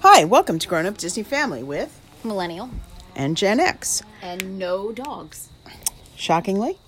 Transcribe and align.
Hi, 0.00 0.24
welcome 0.24 0.58
to 0.58 0.68
Grown 0.68 0.86
Up 0.86 0.98
Disney 0.98 1.22
Family 1.22 1.62
with 1.62 2.00
Millennial. 2.24 2.70
and 3.14 3.36
Gen 3.36 3.60
X. 3.60 4.02
And 4.22 4.58
no 4.58 4.92
dogs. 4.92 5.48
Shockingly. 6.16 6.78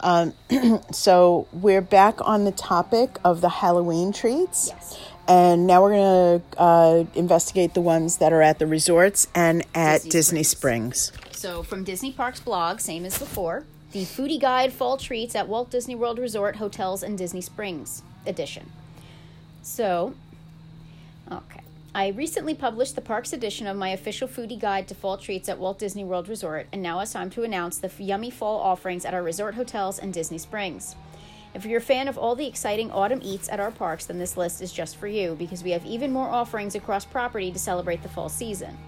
Um, 0.00 0.32
so 0.92 1.46
we're 1.52 1.80
back 1.80 2.16
on 2.26 2.44
the 2.44 2.52
topic 2.52 3.18
of 3.24 3.40
the 3.40 3.48
Halloween 3.48 4.12
treats. 4.12 4.68
Yes. 4.68 4.98
And 5.28 5.66
now 5.66 5.82
we're 5.82 5.92
going 5.92 6.40
to 6.40 6.58
uh, 6.60 7.04
investigate 7.14 7.74
the 7.74 7.80
ones 7.80 8.16
that 8.18 8.32
are 8.32 8.42
at 8.42 8.58
the 8.58 8.66
resorts 8.66 9.28
and 9.34 9.64
at 9.74 10.02
Disney 10.02 10.10
Disney, 10.10 10.42
Springs. 10.42 11.12
So 11.30 11.62
from 11.62 11.84
Disney 11.84 12.10
Parks 12.12 12.40
blog, 12.40 12.80
same 12.80 13.04
as 13.04 13.16
before, 13.18 13.64
the 13.92 14.02
Foodie 14.04 14.40
Guide 14.40 14.72
Fall 14.72 14.96
Treats 14.96 15.36
at 15.36 15.46
Walt 15.48 15.70
Disney 15.70 15.94
World 15.94 16.18
Resort 16.18 16.56
Hotels 16.56 17.02
and 17.04 17.16
Disney 17.16 17.40
Springs 17.40 18.02
edition. 18.26 18.72
So, 19.62 20.14
okay. 21.30 21.60
I 21.92 22.08
recently 22.08 22.54
published 22.54 22.94
the 22.94 23.00
parks 23.00 23.32
edition 23.32 23.66
of 23.66 23.76
my 23.76 23.88
official 23.88 24.28
foodie 24.28 24.60
guide 24.60 24.86
to 24.88 24.94
fall 24.94 25.16
treats 25.16 25.48
at 25.48 25.58
Walt 25.58 25.80
Disney 25.80 26.04
World 26.04 26.28
Resort, 26.28 26.68
and 26.72 26.80
now 26.80 27.00
it's 27.00 27.12
time 27.12 27.30
to 27.30 27.42
announce 27.42 27.78
the 27.78 27.90
yummy 27.98 28.30
fall 28.30 28.60
offerings 28.60 29.04
at 29.04 29.12
our 29.12 29.24
resort 29.24 29.56
hotels 29.56 29.98
and 29.98 30.14
Disney 30.14 30.38
Springs. 30.38 30.94
If 31.52 31.66
you're 31.66 31.78
a 31.78 31.82
fan 31.82 32.06
of 32.06 32.16
all 32.16 32.36
the 32.36 32.46
exciting 32.46 32.92
autumn 32.92 33.18
eats 33.24 33.48
at 33.48 33.58
our 33.58 33.72
parks, 33.72 34.06
then 34.06 34.20
this 34.20 34.36
list 34.36 34.62
is 34.62 34.72
just 34.72 34.98
for 34.98 35.08
you 35.08 35.34
because 35.36 35.64
we 35.64 35.72
have 35.72 35.84
even 35.84 36.12
more 36.12 36.28
offerings 36.28 36.76
across 36.76 37.04
property 37.04 37.50
to 37.50 37.58
celebrate 37.58 38.04
the 38.04 38.08
fall 38.08 38.28
season. 38.28 38.78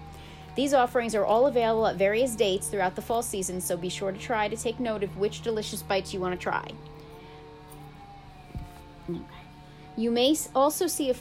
These 0.55 0.73
offerings 0.73 1.13
are 1.13 1.25
all 1.25 1.47
available 1.47 1.87
at 1.87 1.97
various 1.97 2.37
dates 2.37 2.69
throughout 2.69 2.95
the 2.95 3.01
fall 3.01 3.21
season, 3.21 3.59
so 3.59 3.75
be 3.75 3.89
sure 3.89 4.13
to 4.13 4.19
try 4.19 4.47
to 4.47 4.55
take 4.55 4.79
note 4.79 5.03
of 5.03 5.17
which 5.17 5.41
delicious 5.41 5.83
bites 5.83 6.13
you 6.13 6.21
want 6.21 6.39
to 6.39 6.41
try. 6.41 6.71
You 9.97 10.09
may 10.09 10.37
also 10.55 10.87
see 10.87 11.09
a, 11.09 11.15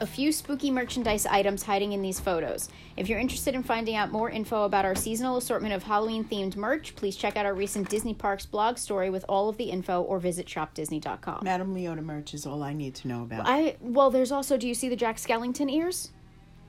a 0.00 0.06
few 0.06 0.32
spooky 0.32 0.70
merchandise 0.70 1.26
items 1.26 1.62
hiding 1.62 1.92
in 1.92 2.02
these 2.02 2.18
photos. 2.18 2.68
If 2.96 3.08
you're 3.08 3.18
interested 3.18 3.54
in 3.54 3.62
finding 3.62 3.96
out 3.96 4.10
more 4.10 4.30
info 4.30 4.64
about 4.64 4.84
our 4.84 4.94
seasonal 4.94 5.36
assortment 5.36 5.74
of 5.74 5.82
Halloween 5.82 6.24
themed 6.24 6.56
merch, 6.56 6.96
please 6.96 7.16
check 7.16 7.36
out 7.36 7.46
our 7.46 7.54
recent 7.54 7.88
Disney 7.88 8.14
Parks 8.14 8.46
blog 8.46 8.78
story 8.78 9.10
with 9.10 9.24
all 9.28 9.48
of 9.48 9.56
the 9.56 9.64
info 9.64 10.02
or 10.02 10.18
visit 10.18 10.46
shopdisney.com. 10.46 11.40
Madame 11.42 11.74
Leota 11.74 12.02
merch 12.02 12.34
is 12.34 12.46
all 12.46 12.62
I 12.62 12.72
need 12.72 12.94
to 12.96 13.08
know 13.08 13.22
about. 13.22 13.46
I 13.46 13.76
well, 13.80 14.10
there's 14.10 14.32
also. 14.32 14.56
Do 14.56 14.66
you 14.68 14.74
see 14.74 14.88
the 14.88 14.96
Jack 14.96 15.16
Skellington 15.16 15.70
ears? 15.70 16.10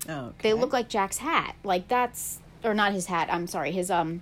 oh, 0.09 0.27
okay. 0.27 0.35
They 0.41 0.53
look 0.53 0.73
like 0.73 0.89
Jack's 0.89 1.17
hat. 1.17 1.55
Like 1.63 1.87
that's 1.87 2.39
or 2.63 2.73
not 2.73 2.93
his 2.93 3.05
hat. 3.05 3.29
I'm 3.31 3.47
sorry, 3.47 3.71
his 3.71 3.89
um. 3.91 4.21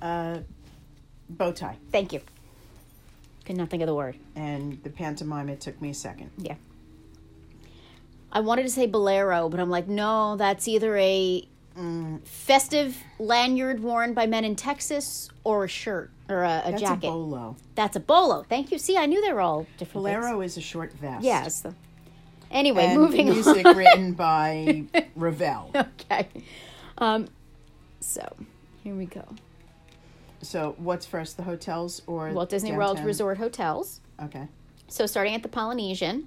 uh, 0.00 0.38
bow 1.28 1.52
tie. 1.52 1.76
Thank 1.90 2.12
you. 2.12 2.20
Could 3.44 3.56
not 3.56 3.70
think 3.70 3.82
of 3.82 3.86
the 3.86 3.94
word. 3.94 4.16
And 4.36 4.82
the 4.82 4.90
pantomime, 4.90 5.48
it 5.48 5.60
took 5.60 5.80
me 5.80 5.90
a 5.90 5.94
second. 5.94 6.30
Yeah. 6.36 6.54
I 8.32 8.40
wanted 8.40 8.62
to 8.62 8.68
say 8.70 8.86
bolero, 8.86 9.48
but 9.48 9.58
I'm 9.58 9.70
like, 9.70 9.88
no, 9.88 10.36
that's 10.36 10.68
either 10.68 10.96
a 10.96 11.48
mm, 11.76 12.24
festive 12.26 12.96
lanyard 13.18 13.80
worn 13.80 14.14
by 14.14 14.26
men 14.26 14.44
in 14.44 14.54
Texas 14.54 15.30
or 15.42 15.64
a 15.64 15.68
shirt 15.68 16.10
or 16.28 16.44
a, 16.44 16.62
a 16.66 16.70
That's 16.70 16.82
jacket. 16.82 17.08
a 17.08 17.10
bolo. 17.10 17.56
That's 17.74 17.96
a 17.96 18.00
bolo. 18.00 18.44
Thank 18.48 18.70
you. 18.70 18.78
See, 18.78 18.96
I 18.96 19.06
knew 19.06 19.20
they 19.20 19.32
were 19.32 19.40
all 19.40 19.66
different. 19.78 20.06
things. 20.06 20.16
Bolero 20.16 20.40
is 20.42 20.56
a 20.56 20.60
short 20.60 20.92
vest. 20.92 21.24
Yes. 21.24 21.66
Anyway, 22.52 22.84
And 22.84 23.00
moving 23.00 23.26
music 23.30 23.64
on. 23.66 23.76
written 23.76 24.12
by 24.12 24.84
Ravel. 25.16 25.70
okay. 25.74 26.28
Um, 26.98 27.26
so 27.98 28.36
here 28.84 28.94
we 28.94 29.06
go. 29.06 29.24
So, 30.42 30.74
what's 30.78 31.06
first, 31.06 31.36
the 31.36 31.42
hotels 31.42 32.02
or 32.06 32.30
Walt 32.30 32.48
Disney 32.48 32.72
World? 32.72 33.00
Resort 33.00 33.38
Hotels. 33.38 34.00
Okay. 34.22 34.48
So 34.88 35.06
starting 35.06 35.34
at 35.34 35.42
the 35.42 35.48
Polynesian, 35.48 36.26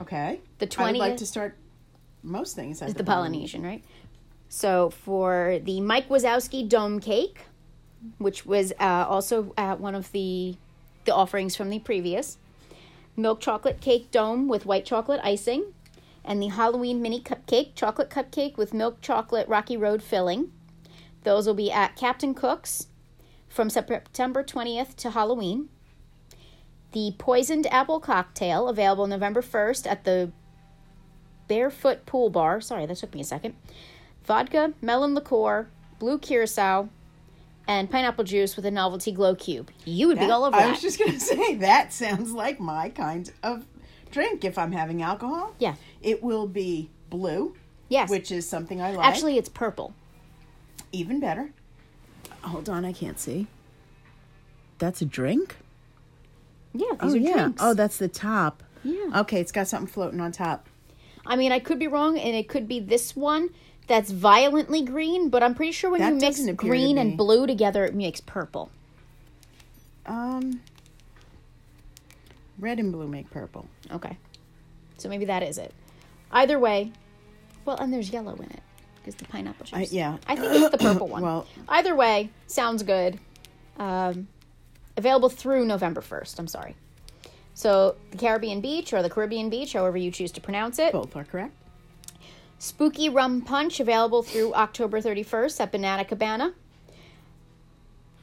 Okay. 0.00 0.40
The 0.58 0.68
I 0.78 0.92
would 0.92 0.98
like 0.98 1.16
to 1.18 1.26
start 1.26 1.56
most 2.22 2.54
things 2.54 2.80
at 2.82 2.88
is 2.88 2.94
the 2.94 3.04
Polynesian, 3.04 3.62
right? 3.62 3.84
So 4.48 4.90
for 4.90 5.58
the 5.62 5.80
Mike 5.80 6.08
Wazowski 6.08 6.68
Dome 6.68 7.00
Cake, 7.00 7.40
which 8.18 8.46
was 8.46 8.72
uh, 8.80 9.06
also 9.08 9.52
at 9.56 9.80
one 9.80 9.94
of 9.94 10.12
the 10.12 10.56
the 11.04 11.14
offerings 11.14 11.56
from 11.56 11.70
the 11.70 11.78
previous, 11.78 12.38
milk 13.16 13.40
chocolate 13.40 13.80
cake 13.80 14.10
dome 14.10 14.46
with 14.46 14.66
white 14.66 14.84
chocolate 14.84 15.20
icing, 15.24 15.72
and 16.24 16.40
the 16.42 16.48
Halloween 16.48 17.02
mini 17.02 17.20
cupcake, 17.20 17.74
chocolate 17.74 18.10
cupcake 18.10 18.56
with 18.56 18.74
milk 18.74 19.00
chocolate 19.00 19.48
Rocky 19.48 19.76
Road 19.76 20.02
filling. 20.02 20.52
Those 21.24 21.46
will 21.46 21.54
be 21.54 21.72
at 21.72 21.96
Captain 21.96 22.34
Cook's 22.34 22.86
from 23.48 23.70
September 23.70 24.42
20th 24.42 24.94
to 24.96 25.10
Halloween. 25.10 25.68
The 26.92 27.14
poisoned 27.18 27.66
apple 27.66 28.00
cocktail 28.00 28.68
available 28.68 29.06
November 29.06 29.42
1st 29.42 29.86
at 29.86 30.04
the 30.04 30.32
Barefoot 31.48 32.06
Pool 32.06 32.30
Bar. 32.30 32.60
Sorry, 32.60 32.86
that 32.86 32.96
took 32.96 33.14
me 33.14 33.20
a 33.20 33.24
second. 33.24 33.54
Vodka, 34.24 34.72
melon 34.80 35.14
liqueur, 35.14 35.68
blue 35.98 36.18
curacao, 36.18 36.88
and 37.66 37.90
pineapple 37.90 38.24
juice 38.24 38.56
with 38.56 38.64
a 38.64 38.70
novelty 38.70 39.12
glow 39.12 39.34
cube. 39.34 39.70
You 39.84 40.08
would 40.08 40.18
be 40.18 40.30
all 40.30 40.44
over 40.44 40.56
I 40.56 40.60
that. 40.60 40.70
was 40.70 40.80
just 40.80 40.98
going 40.98 41.12
to 41.18 41.20
say, 41.20 41.56
that 41.56 41.92
sounds 41.92 42.32
like 42.32 42.58
my 42.60 42.88
kind 42.90 43.30
of 43.42 43.66
drink 44.10 44.44
if 44.44 44.56
I'm 44.56 44.72
having 44.72 45.02
alcohol. 45.02 45.54
Yeah. 45.58 45.74
It 46.00 46.22
will 46.22 46.46
be 46.46 46.90
blue, 47.10 47.54
yes. 47.88 48.08
which 48.08 48.32
is 48.32 48.48
something 48.48 48.80
I 48.80 48.92
like. 48.92 49.06
Actually, 49.06 49.36
it's 49.36 49.48
purple. 49.50 49.94
even 50.92 51.20
better. 51.20 51.52
Hold 52.42 52.68
on, 52.68 52.84
I 52.84 52.92
can't 52.92 53.18
see. 53.18 53.46
That's 54.78 55.02
a 55.02 55.04
drink? 55.04 55.56
Yeah, 56.72 56.86
oh, 57.00 57.12
are 57.12 57.16
yeah. 57.16 57.32
drinks. 57.32 57.62
Oh, 57.62 57.74
that's 57.74 57.98
the 57.98 58.08
top. 58.08 58.62
Yeah. 58.84 59.20
Okay, 59.20 59.40
it's 59.40 59.52
got 59.52 59.68
something 59.68 59.88
floating 59.88 60.20
on 60.20 60.32
top. 60.32 60.66
I 61.26 61.36
mean, 61.36 61.52
I 61.52 61.58
could 61.58 61.78
be 61.78 61.88
wrong, 61.88 62.18
and 62.18 62.34
it 62.34 62.48
could 62.48 62.68
be 62.68 62.80
this 62.80 63.16
one 63.16 63.50
that's 63.86 64.10
violently 64.10 64.82
green, 64.82 65.30
but 65.30 65.42
I'm 65.42 65.54
pretty 65.54 65.72
sure 65.72 65.90
when 65.90 66.00
That 66.00 66.08
you 66.08 66.14
mix 66.14 66.36
doesn't 66.36 66.48
appear 66.50 66.56
to 66.56 66.68
green 66.68 66.98
and 66.98 67.16
blue 67.16 67.46
together, 67.46 67.84
it 67.84 67.94
makes 67.94 68.20
purple. 68.20 68.70
Um, 70.06 70.60
red 72.58 72.78
and 72.78 72.92
blue 72.92 73.08
make 73.08 73.30
purple. 73.30 73.68
Okay. 73.90 74.16
So 74.96 75.08
maybe 75.08 75.24
that 75.26 75.42
is 75.42 75.58
it. 75.58 75.74
Either 76.30 76.58
way, 76.58 76.92
well, 77.64 77.76
and 77.76 77.92
there's 77.92 78.10
yellow 78.10 78.34
in 78.36 78.50
it 78.50 78.62
because 79.08 79.26
the 79.26 79.32
pineapple 79.32 79.64
juice. 79.64 79.74
I- 79.92 79.94
yeah. 79.94 80.18
I 80.26 80.36
think 80.36 80.52
it's 80.54 80.70
the 80.70 80.78
purple 80.78 81.08
one. 81.16 81.22
Well- 81.22 81.46
either 81.68 81.94
way, 81.94 82.30
sounds 82.46 82.82
good. 82.82 83.18
Um, 83.78 84.28
available 84.96 85.28
through 85.30 85.64
November 85.64 86.00
1st. 86.02 86.38
I'm 86.38 86.48
sorry. 86.48 86.76
So 87.54 87.96
the 88.10 88.18
Caribbean 88.18 88.60
Beach 88.60 88.92
or 88.92 89.02
the 89.02 89.10
Caribbean 89.10 89.48
Beach, 89.50 89.72
however 89.72 89.96
you 89.96 90.10
choose 90.10 90.30
to 90.32 90.40
pronounce 90.40 90.78
it. 90.78 90.92
Both 90.92 91.16
are 91.16 91.24
correct. 91.24 91.54
Spooky 92.58 93.08
Rum 93.08 93.40
Punch 93.40 93.80
available 93.80 94.22
through 94.22 94.52
October 94.54 95.00
31st 95.00 95.60
at 95.60 95.72
Banana 95.72 96.04
Cabana. 96.04 96.52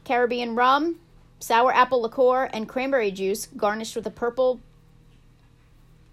Caribbean 0.03 0.55
Rum, 0.55 0.97
sour 1.39 1.73
apple 1.73 2.01
liqueur, 2.01 2.49
and 2.53 2.67
cranberry 2.69 3.11
juice 3.11 3.47
garnished 3.57 3.95
with 3.95 4.05
a 4.05 4.11
purple 4.11 4.59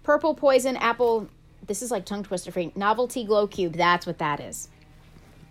purple 0.03 0.33
poison 0.33 0.75
apple. 0.77 1.27
This 1.65 1.81
is 1.81 1.91
like 1.91 2.05
tongue 2.05 2.23
twister 2.23 2.51
free. 2.51 2.71
Novelty 2.75 3.23
glow 3.23 3.47
cube. 3.47 3.73
That's 3.73 4.05
what 4.05 4.17
that 4.17 4.39
is. 4.39 4.69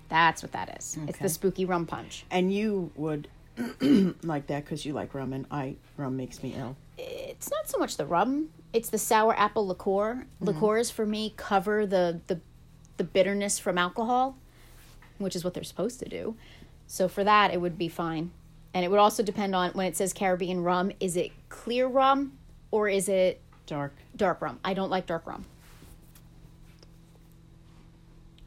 That's 0.08 0.42
what 0.42 0.52
that 0.52 0.76
is. 0.78 0.98
It's 1.08 1.18
the 1.18 1.28
spooky 1.28 1.64
rum 1.64 1.86
punch. 1.86 2.26
And 2.30 2.52
you 2.52 2.90
would 2.96 3.28
like 4.22 4.46
that 4.48 4.64
because 4.64 4.84
you 4.84 4.92
like 4.92 5.14
rum, 5.14 5.32
and 5.32 5.46
I 5.50 5.76
rum 5.96 6.16
makes 6.16 6.42
me 6.42 6.54
ill. 6.56 6.76
It's 6.98 7.50
not 7.50 7.68
so 7.68 7.78
much 7.78 7.96
the 7.96 8.06
rum; 8.06 8.48
it's 8.72 8.90
the 8.90 8.98
sour 8.98 9.34
apple 9.38 9.66
liqueur. 9.66 10.14
Mm-hmm. 10.14 10.44
Liqueurs 10.44 10.90
for 10.90 11.06
me 11.06 11.32
cover 11.36 11.86
the 11.86 12.20
the 12.26 12.40
the 12.98 13.04
bitterness 13.04 13.58
from 13.58 13.78
alcohol, 13.78 14.36
which 15.18 15.34
is 15.34 15.44
what 15.44 15.54
they're 15.54 15.64
supposed 15.64 15.98
to 16.00 16.08
do. 16.08 16.36
So 16.86 17.08
for 17.08 17.24
that, 17.24 17.52
it 17.52 17.60
would 17.60 17.78
be 17.78 17.88
fine. 17.88 18.32
And 18.74 18.84
it 18.84 18.90
would 18.90 19.00
also 19.00 19.22
depend 19.22 19.54
on 19.54 19.70
when 19.72 19.86
it 19.86 19.96
says 19.96 20.12
Caribbean 20.12 20.62
rum: 20.62 20.92
is 21.00 21.16
it 21.16 21.32
clear 21.48 21.86
rum 21.86 22.32
or 22.70 22.88
is 22.88 23.08
it 23.08 23.40
Dark. 23.66 23.94
dark 24.16 24.42
rum? 24.42 24.58
I 24.64 24.74
don't 24.74 24.90
like 24.90 25.06
dark 25.06 25.26
rum. 25.26 25.46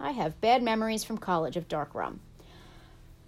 I 0.05 0.11
have 0.11 0.39
bad 0.39 0.61
memories 0.61 1.03
from 1.03 1.17
college 1.17 1.57
of 1.57 1.67
dark 1.67 1.95
rum. 1.95 2.19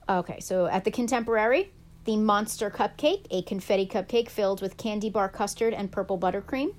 Okay, 0.07 0.39
so 0.39 0.67
at 0.67 0.83
the 0.83 0.91
Contemporary, 0.91 1.71
the 2.05 2.17
Monster 2.17 2.69
Cupcake, 2.69 3.25
a 3.31 3.41
confetti 3.41 3.87
cupcake 3.87 4.29
filled 4.29 4.61
with 4.61 4.77
candy 4.77 5.09
bar 5.09 5.27
custard 5.27 5.73
and 5.73 5.91
purple 5.91 6.19
buttercream. 6.19 6.75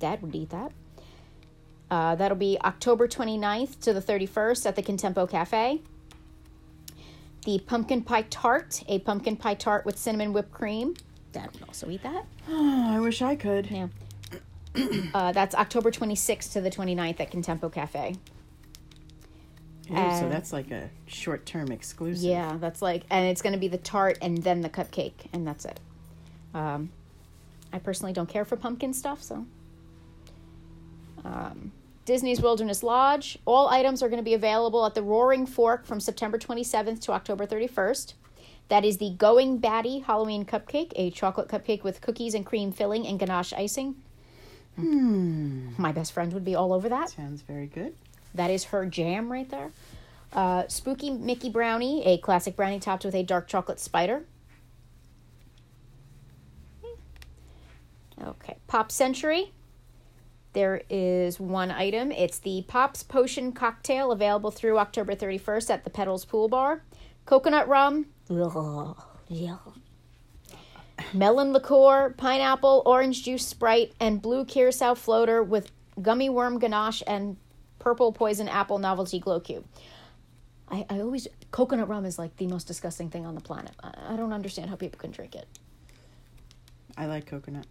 Dad 0.00 0.20
would 0.20 0.34
eat 0.34 0.50
that. 0.50 0.72
Uh, 1.92 2.16
that'll 2.16 2.36
be 2.36 2.58
October 2.64 3.06
29th 3.06 3.78
to 3.82 3.92
the 3.92 4.02
31st 4.02 4.66
at 4.66 4.74
the 4.74 4.82
Contempo 4.82 5.30
Cafe. 5.30 5.80
The 7.44 7.60
Pumpkin 7.60 8.02
Pie 8.02 8.22
Tart, 8.22 8.82
a 8.88 8.98
pumpkin 8.98 9.36
pie 9.36 9.54
tart 9.54 9.86
with 9.86 9.96
cinnamon 9.96 10.32
whipped 10.32 10.50
cream. 10.50 10.94
Dad 11.30 11.50
would 11.52 11.62
also 11.68 11.88
eat 11.88 12.02
that. 12.02 12.26
Oh, 12.48 12.90
I 12.96 12.98
wish 12.98 13.22
I 13.22 13.36
could. 13.36 13.70
Yeah. 13.70 13.88
uh, 15.14 15.30
that's 15.30 15.54
October 15.54 15.92
26th 15.92 16.52
to 16.54 16.60
the 16.60 16.70
29th 16.70 17.20
at 17.20 17.30
Contempo 17.30 17.72
Cafe. 17.72 18.16
Uh, 19.92 20.20
so 20.20 20.28
that's 20.28 20.52
like 20.52 20.70
a 20.70 20.88
short 21.06 21.44
term 21.44 21.70
exclusive. 21.70 22.24
Yeah, 22.24 22.56
that's 22.58 22.80
like, 22.80 23.02
and 23.10 23.26
it's 23.26 23.42
going 23.42 23.52
to 23.52 23.58
be 23.58 23.68
the 23.68 23.78
tart 23.78 24.18
and 24.22 24.38
then 24.38 24.62
the 24.62 24.70
cupcake, 24.70 25.26
and 25.32 25.46
that's 25.46 25.64
it. 25.64 25.78
Um, 26.54 26.90
I 27.72 27.78
personally 27.78 28.12
don't 28.12 28.28
care 28.28 28.44
for 28.44 28.56
pumpkin 28.56 28.94
stuff, 28.94 29.22
so. 29.22 29.44
Um, 31.24 31.72
Disney's 32.04 32.40
Wilderness 32.40 32.82
Lodge. 32.82 33.38
All 33.46 33.68
items 33.68 34.02
are 34.02 34.08
going 34.08 34.18
to 34.18 34.24
be 34.24 34.34
available 34.34 34.84
at 34.84 34.94
the 34.94 35.02
Roaring 35.02 35.46
Fork 35.46 35.86
from 35.86 36.00
September 36.00 36.38
27th 36.38 37.00
to 37.02 37.12
October 37.12 37.46
31st. 37.46 38.14
That 38.68 38.84
is 38.84 38.98
the 38.98 39.10
Going 39.10 39.58
Batty 39.58 40.00
Halloween 40.00 40.44
cupcake, 40.44 40.92
a 40.96 41.10
chocolate 41.10 41.48
cupcake 41.48 41.82
with 41.82 42.00
cookies 42.00 42.34
and 42.34 42.44
cream 42.46 42.72
filling 42.72 43.06
and 43.06 43.18
ganache 43.18 43.52
icing. 43.52 43.96
Hmm. 44.76 45.68
My 45.78 45.92
best 45.92 46.12
friend 46.12 46.32
would 46.32 46.44
be 46.44 46.54
all 46.54 46.72
over 46.72 46.88
that. 46.88 47.10
Sounds 47.10 47.42
very 47.42 47.66
good. 47.66 47.94
That 48.34 48.50
is 48.50 48.64
her 48.64 48.84
jam 48.86 49.30
right 49.30 49.48
there. 49.48 49.70
Uh, 50.32 50.64
Spooky 50.68 51.10
Mickey 51.10 51.48
Brownie, 51.48 52.04
a 52.04 52.18
classic 52.18 52.56
brownie 52.56 52.80
topped 52.80 53.04
with 53.04 53.14
a 53.14 53.22
dark 53.22 53.46
chocolate 53.46 53.78
spider. 53.78 54.24
Okay, 58.20 58.56
Pop 58.66 58.90
Century. 58.90 59.52
There 60.52 60.82
is 60.88 61.40
one 61.40 61.70
item. 61.70 62.12
It's 62.12 62.38
the 62.38 62.64
Pops 62.68 63.02
Potion 63.02 63.52
Cocktail 63.52 64.12
available 64.12 64.50
through 64.50 64.78
October 64.78 65.14
31st 65.14 65.70
at 65.70 65.84
the 65.84 65.90
Petals 65.90 66.24
Pool 66.24 66.48
Bar. 66.48 66.82
Coconut 67.26 67.68
rum. 67.68 68.06
Melon 71.12 71.52
liqueur, 71.52 72.14
pineapple, 72.16 72.82
orange 72.86 73.24
juice 73.24 73.46
Sprite, 73.46 73.94
and 73.98 74.22
blue 74.22 74.44
curacao 74.44 74.94
floater 74.94 75.42
with 75.42 75.70
gummy 76.00 76.28
worm 76.28 76.58
ganache 76.58 77.02
and 77.06 77.36
purple 77.84 78.12
poison 78.12 78.48
apple 78.48 78.78
novelty 78.78 79.20
glow 79.20 79.38
cube. 79.38 79.64
I, 80.70 80.86
I 80.88 81.00
always 81.00 81.28
coconut 81.50 81.86
rum 81.86 82.06
is 82.06 82.18
like 82.18 82.34
the 82.38 82.46
most 82.46 82.66
disgusting 82.66 83.10
thing 83.10 83.26
on 83.26 83.34
the 83.34 83.42
planet. 83.42 83.72
I, 83.82 84.14
I 84.14 84.16
don't 84.16 84.32
understand 84.32 84.70
how 84.70 84.76
people 84.76 84.98
can 84.98 85.10
drink 85.10 85.34
it. 85.34 85.46
I 86.96 87.04
like 87.04 87.26
coconut. 87.26 87.66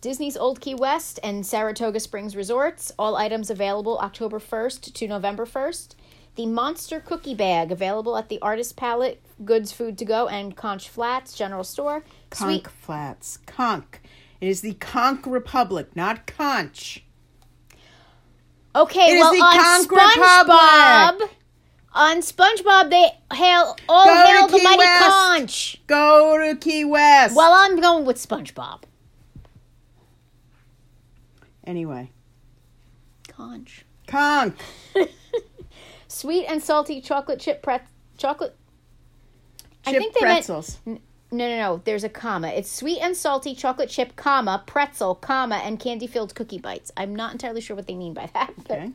Disney's 0.00 0.36
Old 0.36 0.60
Key 0.62 0.74
West 0.74 1.20
and 1.22 1.44
Saratoga 1.44 2.00
Springs 2.00 2.34
Resorts. 2.34 2.90
All 2.98 3.16
items 3.16 3.50
available 3.50 3.98
October 3.98 4.40
1st 4.40 4.94
to 4.94 5.06
November 5.06 5.44
1st. 5.44 5.94
The 6.34 6.46
Monster 6.46 6.98
Cookie 6.98 7.34
Bag 7.34 7.70
available 7.70 8.16
at 8.16 8.30
the 8.30 8.40
Artist 8.40 8.74
Palette, 8.74 9.20
Goods 9.44 9.70
Food 9.70 9.98
to 9.98 10.06
Go, 10.06 10.26
and 10.26 10.56
Conch 10.56 10.88
Flats 10.88 11.36
General 11.36 11.62
Store. 11.62 12.02
Conch 12.30 12.66
Flats. 12.68 13.36
Conch. 13.44 13.98
It 14.42 14.48
is 14.48 14.60
the 14.60 14.74
Conch 14.74 15.24
Republic, 15.24 15.94
not 15.94 16.26
Conch. 16.26 17.04
Okay, 18.74 19.12
It 19.12 19.14
is 19.14 19.20
well 19.20 19.32
the 19.32 19.38
on 19.40 19.56
Conch 19.56 19.86
SpongeBob, 19.88 21.12
Republic. 21.12 21.36
on 21.92 22.16
SpongeBob 22.22 22.90
they 22.90 23.36
hail 23.36 23.76
all 23.88 24.04
Go 24.04 24.26
hail 24.26 24.48
the 24.48 24.58
Key 24.58 24.64
mighty 24.64 24.78
West. 24.78 25.04
conch. 25.04 25.82
Go 25.86 26.38
to 26.38 26.56
Key 26.58 26.84
West. 26.84 27.36
Well, 27.36 27.52
I'm 27.52 27.78
going 27.80 28.04
with 28.04 28.16
SpongeBob. 28.16 28.82
anyway, 31.64 32.10
Conch. 33.28 33.84
Conch. 34.08 34.56
Sweet 36.08 36.46
and 36.46 36.60
salty 36.60 37.00
chocolate 37.00 37.38
chip 37.38 37.62
pret 37.62 37.86
chocolate. 38.18 38.56
I 39.86 39.92
think 39.92 40.14
they 40.14 40.20
meant 40.26 40.46
pretzels. 40.46 40.78
No, 41.32 41.48
no, 41.48 41.56
no. 41.56 41.82
There's 41.84 42.04
a 42.04 42.08
comma. 42.08 42.48
It's 42.48 42.70
sweet 42.70 43.00
and 43.00 43.16
salty 43.16 43.54
chocolate 43.54 43.88
chip, 43.88 44.14
comma 44.16 44.62
pretzel, 44.66 45.14
comma 45.14 45.56
and 45.56 45.80
candy 45.80 46.06
filled 46.06 46.34
cookie 46.34 46.58
bites. 46.58 46.92
I'm 46.96 47.16
not 47.16 47.32
entirely 47.32 47.60
sure 47.60 47.74
what 47.74 47.86
they 47.86 47.94
mean 47.94 48.14
by 48.14 48.30
that. 48.34 48.52
but- 48.68 48.78
Okay. 48.78 48.92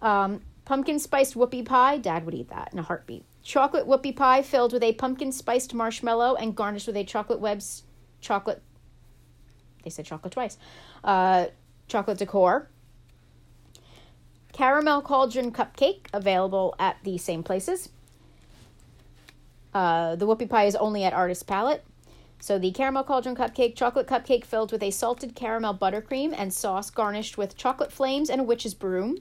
Um, 0.00 0.42
pumpkin 0.64 0.98
spiced 0.98 1.34
whoopie 1.34 1.64
pie. 1.64 1.96
Dad 1.96 2.24
would 2.26 2.34
eat 2.34 2.50
that 2.50 2.70
in 2.72 2.78
a 2.78 2.82
heartbeat. 2.82 3.24
Chocolate 3.42 3.86
whoopie 3.86 4.14
pie 4.14 4.42
filled 4.42 4.72
with 4.72 4.82
a 4.82 4.92
pumpkin 4.94 5.32
spiced 5.32 5.72
marshmallow 5.72 6.34
and 6.34 6.54
garnished 6.54 6.86
with 6.86 6.96
a 6.96 7.04
chocolate 7.04 7.40
webs 7.40 7.84
chocolate. 8.20 8.62
They 9.84 9.90
said 9.90 10.04
chocolate 10.04 10.32
twice. 10.32 10.58
Uh, 11.04 11.46
chocolate 11.88 12.18
decor. 12.18 12.68
Caramel 14.52 15.02
cauldron 15.02 15.52
cupcake 15.52 16.06
available 16.12 16.74
at 16.78 16.96
the 17.04 17.18
same 17.18 17.42
places. 17.42 17.90
Uh, 19.76 20.16
the 20.16 20.26
whoopie 20.26 20.48
pie 20.48 20.64
is 20.64 20.74
only 20.76 21.04
at 21.04 21.12
Artist 21.12 21.46
Palette. 21.46 21.84
So 22.40 22.58
the 22.58 22.70
caramel 22.70 23.04
cauldron 23.04 23.36
cupcake, 23.36 23.76
chocolate 23.76 24.06
cupcake 24.06 24.46
filled 24.46 24.72
with 24.72 24.82
a 24.82 24.90
salted 24.90 25.34
caramel 25.34 25.74
buttercream 25.74 26.34
and 26.34 26.50
sauce 26.50 26.88
garnished 26.88 27.36
with 27.36 27.58
chocolate 27.58 27.92
flames 27.92 28.30
and 28.30 28.40
a 28.40 28.44
witch's 28.44 28.72
broom. 28.72 29.18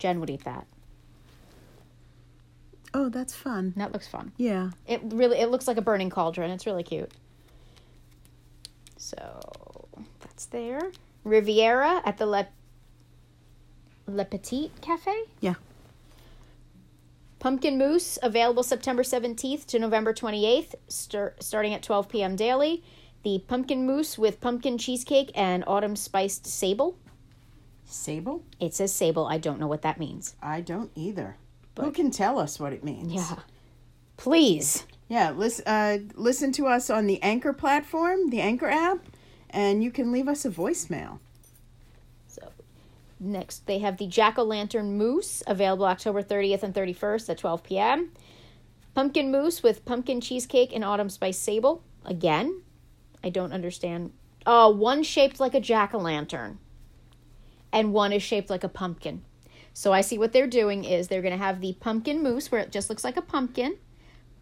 Jen 0.00 0.18
would 0.18 0.30
eat 0.30 0.42
that. 0.42 0.66
Oh, 2.92 3.08
that's 3.08 3.34
fun. 3.34 3.72
That 3.76 3.92
looks 3.92 4.08
fun. 4.08 4.32
Yeah. 4.36 4.70
It 4.88 5.00
really 5.04 5.38
it 5.38 5.48
looks 5.48 5.68
like 5.68 5.76
a 5.76 5.82
burning 5.82 6.10
cauldron. 6.10 6.50
It's 6.50 6.66
really 6.66 6.82
cute. 6.82 7.12
So 8.96 9.88
that's 10.22 10.46
there. 10.46 10.90
Riviera 11.22 12.02
at 12.04 12.18
the 12.18 12.26
Le 12.26 12.48
Le 14.08 14.24
Petit 14.24 14.72
Cafe. 14.80 15.14
Yeah. 15.38 15.54
Pumpkin 17.42 17.76
mousse 17.76 18.20
available 18.22 18.62
September 18.62 19.02
17th 19.02 19.66
to 19.66 19.80
November 19.80 20.14
28th, 20.14 20.76
star- 20.86 21.34
starting 21.40 21.74
at 21.74 21.82
12 21.82 22.08
p.m. 22.08 22.36
daily. 22.36 22.84
The 23.24 23.42
pumpkin 23.48 23.84
mousse 23.84 24.16
with 24.16 24.40
pumpkin 24.40 24.78
cheesecake 24.78 25.32
and 25.34 25.64
autumn 25.66 25.96
spiced 25.96 26.46
sable. 26.46 26.96
Sable? 27.84 28.44
It 28.60 28.74
says 28.74 28.92
sable. 28.92 29.26
I 29.26 29.38
don't 29.38 29.58
know 29.58 29.66
what 29.66 29.82
that 29.82 29.98
means. 29.98 30.36
I 30.40 30.60
don't 30.60 30.92
either. 30.94 31.36
Who 31.80 31.90
can 31.90 32.12
tell 32.12 32.38
us 32.38 32.60
what 32.60 32.72
it 32.72 32.84
means? 32.84 33.12
Yeah. 33.12 33.40
Please. 34.16 34.86
Yeah, 35.08 35.32
listen, 35.32 35.66
uh, 35.66 35.98
listen 36.14 36.52
to 36.52 36.68
us 36.68 36.90
on 36.90 37.08
the 37.08 37.20
Anchor 37.24 37.52
platform, 37.52 38.30
the 38.30 38.40
Anchor 38.40 38.68
app, 38.68 39.04
and 39.50 39.82
you 39.82 39.90
can 39.90 40.12
leave 40.12 40.28
us 40.28 40.44
a 40.44 40.50
voicemail. 40.50 41.18
Next 43.22 43.66
they 43.66 43.78
have 43.78 43.98
the 43.98 44.06
Jack 44.08 44.36
O' 44.36 44.42
Lantern 44.42 44.98
Mousse 44.98 45.44
available 45.46 45.84
October 45.84 46.22
30th 46.22 46.64
and 46.64 46.74
31st 46.74 47.30
at 47.30 47.38
12 47.38 47.62
p.m. 47.62 48.10
Pumpkin 48.94 49.30
mousse 49.30 49.62
with 49.62 49.84
pumpkin 49.84 50.20
cheesecake 50.20 50.74
and 50.74 50.84
autumn 50.84 51.08
spice 51.08 51.38
sable. 51.38 51.84
Again, 52.04 52.62
I 53.22 53.30
don't 53.30 53.52
understand. 53.52 54.12
Oh, 54.44 54.68
one 54.70 55.04
shaped 55.04 55.38
like 55.38 55.54
a 55.54 55.60
jack 55.60 55.94
o' 55.94 55.98
lantern, 55.98 56.58
and 57.72 57.92
one 57.92 58.12
is 58.12 58.24
shaped 58.24 58.50
like 58.50 58.64
a 58.64 58.68
pumpkin. 58.68 59.22
So 59.72 59.92
I 59.92 60.00
see 60.00 60.18
what 60.18 60.32
they're 60.32 60.48
doing 60.48 60.84
is 60.84 61.06
they're 61.06 61.22
going 61.22 61.38
to 61.38 61.42
have 61.42 61.60
the 61.60 61.76
pumpkin 61.78 62.22
mousse 62.22 62.50
where 62.50 62.60
it 62.60 62.72
just 62.72 62.90
looks 62.90 63.04
like 63.04 63.16
a 63.16 63.22
pumpkin 63.22 63.78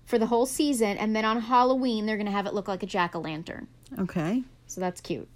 for 0.07 0.19
the 0.19 0.27
whole 0.27 0.47
season, 0.47 0.97
and 0.97 1.15
then 1.15 1.27
on 1.27 1.43
Halloween 1.43 2.07
they're 2.07 2.17
going 2.17 2.27
to 2.27 2.33
have 2.33 2.47
it 2.47 2.55
look 2.55 2.67
like 2.67 2.83
a 2.83 2.87
jack 2.87 3.15
o' 3.15 3.21
lantern. 3.21 3.69
Okay. 3.99 4.43
So 4.67 4.81
that's 4.81 5.03
cute. 5.03 5.29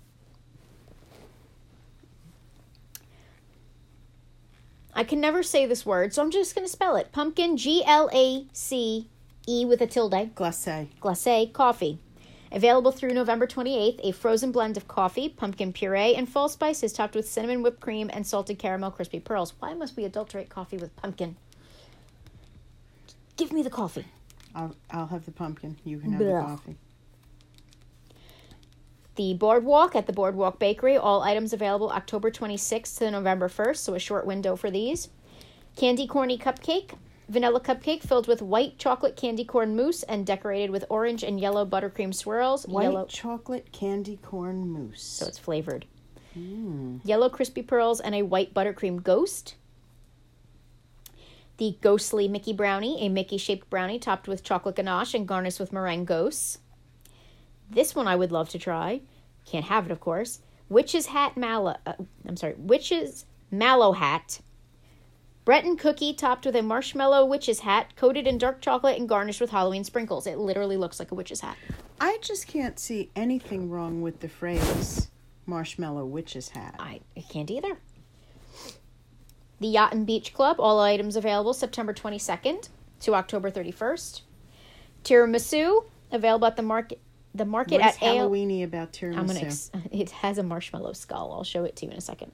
I 4.94 5.04
can 5.04 5.20
never 5.20 5.42
say 5.42 5.66
this 5.66 5.84
word, 5.84 6.14
so 6.14 6.22
I'm 6.22 6.30
just 6.30 6.54
going 6.54 6.64
to 6.66 6.70
spell 6.70 6.96
it. 6.96 7.10
Pumpkin, 7.10 7.56
G 7.56 7.82
L 7.84 8.08
A 8.12 8.46
C 8.52 9.08
E 9.48 9.64
with 9.64 9.80
a 9.80 9.86
tilde, 9.86 10.34
Glacé. 10.34 10.88
glacé 11.02 11.52
coffee. 11.52 11.98
Available 12.52 12.92
through 12.92 13.12
November 13.12 13.48
28th, 13.48 13.98
a 14.04 14.12
frozen 14.12 14.52
blend 14.52 14.76
of 14.76 14.86
coffee, 14.86 15.28
pumpkin 15.28 15.72
puree, 15.72 16.14
and 16.14 16.28
fall 16.28 16.48
spices 16.48 16.92
topped 16.92 17.16
with 17.16 17.28
cinnamon 17.28 17.62
whipped 17.62 17.80
cream 17.80 18.08
and 18.12 18.24
salted 18.24 18.60
caramel 18.60 18.92
crispy 18.92 19.18
pearls. 19.18 19.54
Why 19.58 19.74
must 19.74 19.96
we 19.96 20.04
adulterate 20.04 20.50
coffee 20.50 20.76
with 20.76 20.94
pumpkin? 20.94 21.36
Give 23.36 23.52
me 23.52 23.62
the 23.62 23.70
coffee. 23.70 24.04
I'll, 24.54 24.76
I'll 24.92 25.08
have 25.08 25.24
the 25.24 25.32
pumpkin. 25.32 25.76
You 25.84 25.98
can 25.98 26.12
have 26.12 26.20
the 26.20 26.40
coffee. 26.40 26.76
The 29.16 29.34
Boardwalk 29.34 29.94
at 29.94 30.06
the 30.06 30.12
Boardwalk 30.12 30.58
Bakery. 30.58 30.96
All 30.96 31.22
items 31.22 31.52
available 31.52 31.90
October 31.90 32.30
26th 32.30 32.98
to 32.98 33.10
November 33.10 33.48
1st, 33.48 33.76
so 33.76 33.94
a 33.94 33.98
short 33.98 34.26
window 34.26 34.56
for 34.56 34.70
these. 34.70 35.08
Candy 35.76 36.06
Corny 36.06 36.36
Cupcake. 36.38 36.94
Vanilla 37.28 37.58
cupcake 37.60 38.02
filled 38.02 38.26
with 38.28 38.42
white 38.42 38.76
chocolate 38.76 39.16
candy 39.16 39.44
corn 39.46 39.74
mousse 39.74 40.02
and 40.02 40.26
decorated 40.26 40.70
with 40.70 40.84
orange 40.90 41.22
and 41.22 41.40
yellow 41.40 41.64
buttercream 41.64 42.14
swirls. 42.14 42.66
White 42.66 42.82
Yellow, 42.82 43.06
chocolate 43.06 43.72
candy 43.72 44.18
corn 44.22 44.68
mousse. 44.68 45.02
so 45.02 45.26
it's 45.26 45.38
flavored. 45.38 45.86
Mm. 46.38 47.00
Yellow 47.02 47.30
crispy 47.30 47.62
pearls 47.62 48.00
and 48.00 48.14
a 48.14 48.22
white 48.22 48.52
buttercream 48.52 49.02
ghost. 49.02 49.54
The 51.56 51.78
Ghostly 51.80 52.28
Mickey 52.28 52.52
Brownie, 52.52 53.00
a 53.00 53.08
Mickey 53.08 53.38
shaped 53.38 53.70
brownie 53.70 53.98
topped 53.98 54.28
with 54.28 54.42
chocolate 54.42 54.76
ganache 54.76 55.14
and 55.14 55.26
garnished 55.26 55.60
with 55.60 55.72
meringue 55.72 56.04
ghosts. 56.04 56.58
This 57.74 57.94
one 57.94 58.08
I 58.08 58.16
would 58.16 58.32
love 58.32 58.48
to 58.50 58.58
try. 58.58 59.02
Can't 59.44 59.64
have 59.66 59.86
it, 59.86 59.92
of 59.92 60.00
course. 60.00 60.40
Witch's 60.68 61.06
Hat 61.06 61.36
Mallow. 61.36 61.76
Uh, 61.84 61.94
I'm 62.26 62.36
sorry, 62.36 62.54
Witch's 62.56 63.26
Mallow 63.50 63.92
Hat. 63.92 64.40
Breton 65.44 65.76
cookie 65.76 66.14
topped 66.14 66.46
with 66.46 66.56
a 66.56 66.62
marshmallow 66.62 67.26
witch's 67.26 67.60
hat, 67.60 67.94
coated 67.96 68.26
in 68.26 68.38
dark 68.38 68.62
chocolate 68.62 68.98
and 68.98 69.06
garnished 69.06 69.42
with 69.42 69.50
Halloween 69.50 69.84
sprinkles. 69.84 70.26
It 70.26 70.38
literally 70.38 70.78
looks 70.78 70.98
like 70.98 71.10
a 71.10 71.14
witch's 71.14 71.42
hat. 71.42 71.58
I 72.00 72.16
just 72.22 72.46
can't 72.46 72.78
see 72.78 73.10
anything 73.14 73.68
wrong 73.68 74.00
with 74.00 74.20
the 74.20 74.28
phrase 74.28 75.10
marshmallow 75.44 76.06
witch's 76.06 76.48
hat. 76.48 76.76
I, 76.78 77.00
I 77.14 77.20
can't 77.20 77.50
either. 77.50 77.76
The 79.60 79.68
Yacht 79.68 79.92
and 79.92 80.06
Beach 80.06 80.32
Club, 80.32 80.56
all 80.58 80.80
items 80.80 81.14
available 81.14 81.52
September 81.52 81.92
22nd 81.92 82.70
to 83.00 83.14
October 83.14 83.50
31st. 83.50 84.22
Tiramisu, 85.04 85.84
available 86.10 86.46
at 86.46 86.56
the 86.56 86.62
market 86.62 87.00
the 87.34 87.44
market 87.44 87.80
What 87.80 87.90
is 87.90 87.96
at 87.96 88.02
Ale. 88.02 88.30
Halloweeny 88.30 88.64
about 88.64 88.92
tiramisu? 88.92 89.18
I'm 89.18 89.26
gonna. 89.26 89.40
Ex- 89.40 89.70
it 89.90 90.10
has 90.10 90.38
a 90.38 90.42
marshmallow 90.42 90.92
skull. 90.92 91.32
I'll 91.32 91.44
show 91.44 91.64
it 91.64 91.76
to 91.76 91.86
you 91.86 91.92
in 91.92 91.98
a 91.98 92.02
second. 92.02 92.32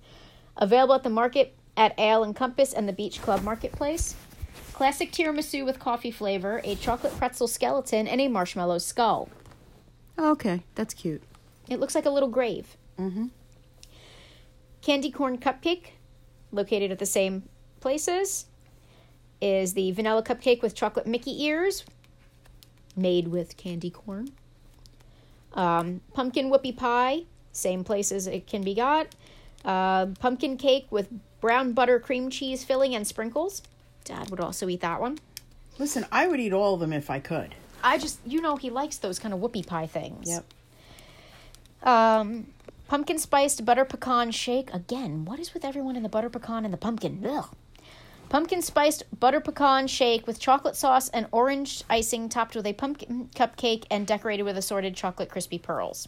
Available 0.57 0.95
at 0.95 1.03
the 1.03 1.11
market 1.11 1.57
at 1.77 1.99
Ale 1.99 2.23
and 2.23 2.37
Compass 2.37 2.73
and 2.73 2.89
the 2.89 2.93
Beach 2.93 3.23
Club 3.23 3.43
Marketplace. 3.43 4.15
Classic 4.73 5.11
tiramisu 5.11 5.65
with 5.65 5.79
coffee 5.79 6.11
flavor, 6.11 6.61
a 6.65 6.75
chocolate 6.75 7.17
pretzel 7.19 7.47
skeleton, 7.49 8.07
and 8.07 8.21
a 8.21 8.29
marshmallow 8.29 8.79
skull. 8.79 9.29
okay, 10.19 10.63
that's 10.75 10.95
cute. 10.95 11.23
It 11.69 11.81
looks 11.81 11.95
like 11.95 12.07
a 12.07 12.11
little 12.11 12.29
grave. 12.29 12.77
Mm-hmm. 12.99 13.27
Candy 14.83 15.11
corn 15.11 15.39
cupcake, 15.39 15.93
located 16.51 16.91
at 16.91 16.99
the 16.99 17.07
same 17.07 17.45
places, 17.81 18.47
is 19.41 19.75
the 19.75 19.93
vanilla 19.93 20.23
cupcake 20.23 20.63
with 20.63 20.75
chocolate 20.75 21.07
Mickey 21.07 21.45
ears, 21.45 21.85
made 22.97 23.29
with 23.29 23.57
candy 23.57 23.91
corn. 23.91 24.31
Um, 25.55 26.01
pumpkin 26.15 26.51
whoopie 26.51 26.77
pie, 26.77 27.23
same 27.53 27.85
places 27.85 28.27
it 28.27 28.47
can 28.47 28.63
be 28.63 28.75
got. 28.75 29.09
Uh, 29.65 30.07
pumpkin 30.19 30.57
cake 30.57 30.87
with 30.91 31.09
brown 31.41 31.73
butter 31.73 31.99
cream 31.99 32.31
cheese 32.31 32.65
filling 32.65 32.95
and 32.95 33.07
sprinkles. 33.07 33.63
Dad 34.05 34.31
would 34.31 34.41
also 34.41 34.69
eat 34.69 34.81
that 34.81 35.01
one. 35.01 35.19
Listen, 35.79 36.07
I 36.13 36.27
would 36.27 36.41
eat 36.41 36.53
all 36.53 36.75
of 36.75 36.81
them 36.81 36.93
if 36.93 37.11
I 37.11 37.21
could. 37.21 37.55
I 37.83 37.99
just, 37.99 38.19
you 38.27 38.41
know, 38.41 38.57
he 38.57 38.71
likes 38.71 38.99
those 38.99 39.19
kind 39.19 39.33
of 39.33 39.41
whoopie 39.41 39.67
pie 39.67 39.87
things. 39.87 40.29
Yep. 40.29 40.45
Um, 41.83 42.49
pumpkin 42.89 43.19
spiced 43.19 43.65
butter 43.65 43.85
pecan 43.85 44.31
shake. 44.31 44.73
Again, 44.73 45.25
what 45.25 45.39
is 45.39 45.55
with 45.55 45.65
everyone 45.65 45.97
in 45.97 46.03
the 46.03 46.09
butter 46.09 46.29
pecan 46.29 46.65
and 46.65 46.73
the 46.73 46.79
pumpkin? 46.79 47.25
Ugh. 47.27 47.49
Pumpkin 48.31 48.63
spiced 48.63 49.03
butter 49.19 49.41
pecan 49.41 49.89
shake 49.89 50.25
with 50.27 50.39
chocolate 50.39 50.77
sauce 50.77 51.09
and 51.09 51.27
orange 51.33 51.83
icing 51.91 52.29
topped 52.29 52.55
with 52.55 52.65
a 52.65 52.73
pumpkin 52.73 53.29
cupcake 53.35 53.85
and 53.91 54.07
decorated 54.07 54.45
with 54.45 54.57
assorted 54.57 54.95
chocolate 54.95 55.29
crispy 55.29 55.59
pearls. 55.59 56.07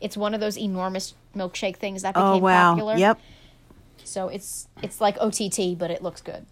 It's 0.00 0.16
one 0.16 0.34
of 0.34 0.40
those 0.40 0.56
enormous 0.56 1.14
milkshake 1.34 1.76
things 1.76 2.02
that 2.02 2.14
became 2.14 2.26
Oh 2.26 2.38
wow. 2.38 2.70
popular. 2.72 2.96
Yep. 2.96 3.20
So 4.04 4.28
it's 4.28 4.68
it's 4.82 5.00
like 5.00 5.16
OTT, 5.20 5.76
but 5.76 5.90
it 5.90 6.00
looks 6.00 6.20
good. 6.20 6.46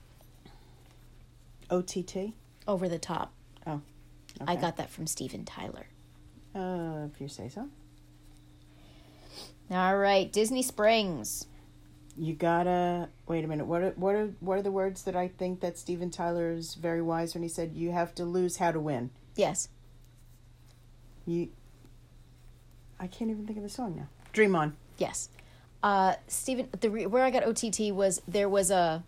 OTT. 1.71 2.33
Over 2.67 2.88
the 2.88 2.99
top. 2.99 3.33
Oh. 3.67 3.81
I 4.47 4.57
got 4.57 4.76
that 4.79 4.91
from 4.91 5.07
Steven 5.07 5.45
Tyler. 5.45 5.87
Uh, 6.55 7.07
if 7.14 7.21
you 7.21 7.29
say 7.29 7.49
so. 7.49 7.69
All 9.71 9.97
right, 9.97 10.31
Disney 10.33 10.62
Springs. 10.62 11.47
You 12.16 12.35
gotta 12.35 13.09
wait 13.26 13.45
a 13.45 13.49
minute. 13.49 13.66
What 13.66 13.83
are 13.83 13.90
what 13.90 14.14
are 14.14 14.26
what 14.40 14.59
are 14.59 14.62
the 14.62 14.71
words 14.71 15.04
that 15.04 15.16
I 15.16 15.28
think 15.28 15.61
that 15.61 15.78
Steven 15.78 16.11
Tyler 16.11 16.52
is 16.52 16.75
very 16.75 17.00
wise 17.00 17.35
when 17.35 17.42
he 17.42 17.49
said 17.49 17.73
you 17.75 17.92
have 17.92 18.14
to 18.16 18.25
lose 18.25 18.59
how 18.59 18.71
to 18.71 18.81
win. 18.81 19.11
Yes. 19.35 19.69
You. 21.26 21.49
I 23.00 23.07
can't 23.07 23.31
even 23.31 23.47
think 23.47 23.57
of 23.57 23.62
the 23.62 23.71
song 23.71 23.97
now. 23.97 24.09
Dream 24.33 24.54
on. 24.54 24.76
Yes. 24.99 25.31
Uh, 25.83 26.14
Steven, 26.28 26.69
the 26.81 26.90
re- 26.90 27.07
where 27.07 27.25
I 27.25 27.31
got 27.31 27.45
OTT 27.45 27.92
was 27.95 28.21
there 28.28 28.49
was 28.49 28.71
a. 28.71 29.02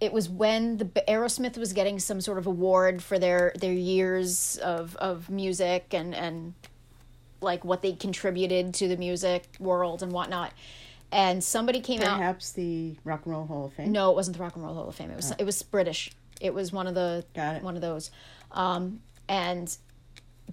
It 0.00 0.12
was 0.12 0.28
when 0.28 0.78
the 0.78 0.86
Aerosmith 1.06 1.56
was 1.56 1.72
getting 1.72 2.00
some 2.00 2.20
sort 2.20 2.38
of 2.38 2.46
award 2.46 3.02
for 3.02 3.18
their 3.18 3.52
their 3.56 3.72
years 3.72 4.56
of 4.56 4.96
of 4.96 5.28
music 5.28 5.92
and 5.92 6.14
and 6.14 6.54
like 7.42 7.64
what 7.64 7.82
they 7.82 7.92
contributed 7.92 8.74
to 8.74 8.88
the 8.88 8.96
music 8.96 9.48
world 9.58 10.02
and 10.02 10.12
whatnot, 10.12 10.52
and 11.10 11.42
somebody 11.42 11.80
came 11.80 12.00
out. 12.02 12.18
Perhaps 12.18 12.52
the 12.52 12.96
Rock 13.04 13.22
and 13.26 13.34
Roll 13.34 13.46
Hall 13.46 13.66
of 13.66 13.72
Fame. 13.74 13.92
No, 13.92 14.10
it 14.10 14.16
wasn't 14.16 14.36
the 14.36 14.42
Rock 14.42 14.56
and 14.56 14.64
Roll 14.64 14.74
Hall 14.74 14.88
of 14.88 14.94
Fame. 14.94 15.10
It 15.10 15.16
was 15.16 15.32
it 15.38 15.44
was 15.44 15.62
British. 15.62 16.10
It 16.40 16.54
was 16.54 16.72
one 16.72 16.86
of 16.86 16.94
the 16.94 17.24
Got 17.34 17.56
it. 17.56 17.62
one 17.62 17.76
of 17.76 17.82
those, 17.82 18.10
um, 18.50 19.00
and 19.28 19.76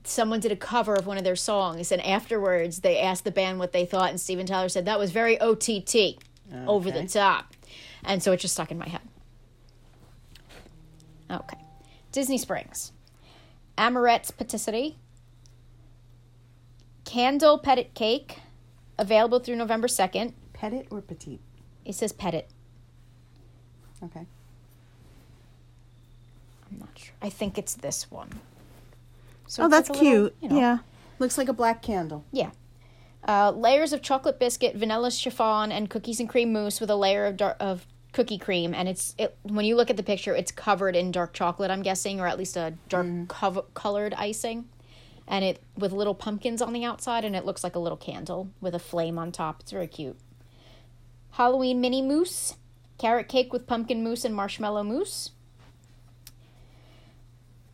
someone 0.04 0.40
did 0.40 0.52
a 0.52 0.56
cover 0.56 0.94
of 0.94 1.08
one 1.08 1.18
of 1.18 1.24
their 1.24 1.36
songs, 1.36 1.92
and 1.92 2.02
afterwards 2.06 2.82
they 2.82 3.00
asked 3.00 3.24
the 3.24 3.32
band 3.32 3.60
what 3.60 3.72
they 3.72 3.86
thought, 3.86 4.10
and 4.12 4.20
Steven 4.22 4.46
Tyler 4.46 4.70
said 4.70 4.86
that 4.86 5.00
was 5.00 5.12
very 5.12 5.40
OTT, 5.42 6.18
over 6.68 6.92
the 6.92 7.06
top, 7.08 7.54
and 8.04 8.22
so 8.22 8.32
it 8.32 8.38
just 8.38 8.54
stuck 8.54 8.72
in 8.72 8.78
my 8.78 8.88
head. 8.88 9.02
Okay, 11.32 11.58
Disney 12.12 12.38
Springs, 12.38 12.92
Amorette's 13.78 14.32
Patisserie, 14.32 14.96
Candle 17.14 17.58
Petit 17.58 17.90
Cake, 17.96 18.38
available 19.00 19.40
through 19.40 19.56
November 19.56 19.88
second. 19.88 20.34
Petit 20.54 20.84
or 20.92 21.02
petite? 21.02 21.42
It 21.84 21.96
says 21.96 22.12
Petit. 22.14 22.44
Okay. 24.04 24.28
I'm 26.72 26.78
not 26.80 26.90
sure. 26.96 27.16
I 27.20 27.30
think 27.32 27.58
it's 27.58 27.74
this 27.74 28.12
one. 28.12 28.30
So 29.48 29.64
Oh, 29.64 29.70
that's 29.70 29.90
like 29.90 30.00
a 30.00 30.04
little, 30.04 30.20
cute. 30.30 30.36
you 30.40 30.50
know- 30.50 30.60
Yeah. 30.60 30.78
Looks 31.18 31.36
like 31.36 31.50
a 31.50 31.54
black 31.54 31.82
candle. 31.82 32.26
Yeah. 32.32 32.52
Uh, 33.28 33.50
layers 33.52 33.92
of 33.92 34.04
chocolate 34.04 34.38
biscuit, 34.40 34.76
vanilla 34.76 35.10
chiffon, 35.10 35.72
and 35.72 35.90
cookies 35.90 36.20
and 36.20 36.30
cream 36.30 36.54
mousse 36.54 36.80
with 36.80 36.92
a 36.92 36.96
layer 36.96 37.26
of 37.26 37.38
dark, 37.38 37.58
of 37.60 37.88
cookie 38.14 38.38
cream. 38.38 38.76
And 38.76 38.88
it's 38.88 39.16
it 39.18 39.36
when 39.42 39.66
you 39.66 39.76
look 39.76 39.90
at 39.90 39.98
the 39.98 40.04
picture, 40.04 40.36
it's 40.36 40.52
covered 40.52 40.96
in 40.96 41.12
dark 41.12 41.34
chocolate. 41.34 41.72
I'm 41.72 41.82
guessing, 41.82 42.20
or 42.22 42.28
at 42.28 42.38
least 42.38 42.56
a 42.56 42.76
dark 42.88 43.08
cover, 43.28 43.64
colored 43.74 44.14
icing, 44.14 44.70
and 45.30 45.46
it 45.46 45.62
with 45.78 45.94
little 45.94 46.16
pumpkins 46.16 46.62
on 46.62 46.74
the 46.74 46.84
outside, 46.84 47.24
and 47.24 47.36
it 47.36 47.46
looks 47.46 47.64
like 47.64 47.76
a 47.76 47.80
little 47.80 47.98
candle 47.98 48.50
with 48.60 48.76
a 48.76 48.80
flame 48.80 49.18
on 49.18 49.32
top. 49.32 49.62
It's 49.62 49.72
very 49.72 49.88
cute. 49.88 50.18
Halloween 51.32 51.80
mini 51.80 52.02
mousse, 52.02 52.56
carrot 52.98 53.30
cake 53.30 53.54
with 53.54 53.68
pumpkin 53.68 54.04
mousse 54.04 54.26
and 54.26 54.36
marshmallow 54.36 54.84
mousse. 54.84 55.30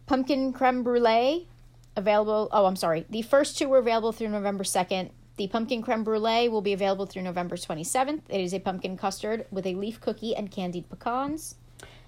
Pumpkin 0.05 0.53
creme 0.53 0.83
brulee, 0.83 1.47
available. 1.95 2.49
Oh, 2.51 2.65
I'm 2.65 2.75
sorry. 2.75 3.05
The 3.09 3.23
first 3.23 3.57
two 3.57 3.69
were 3.69 3.79
available 3.79 4.11
through 4.11 4.27
November 4.27 4.63
2nd. 4.63 5.09
The 5.37 5.47
pumpkin 5.47 5.81
creme 5.81 6.03
brulee 6.03 6.47
will 6.47 6.61
be 6.61 6.73
available 6.73 7.05
through 7.05 7.23
November 7.23 7.55
27th. 7.55 8.21
It 8.29 8.41
is 8.41 8.53
a 8.53 8.59
pumpkin 8.59 8.97
custard 8.97 9.47
with 9.49 9.65
a 9.65 9.73
leaf 9.73 9.99
cookie 9.99 10.35
and 10.35 10.51
candied 10.51 10.89
pecans. 10.89 11.55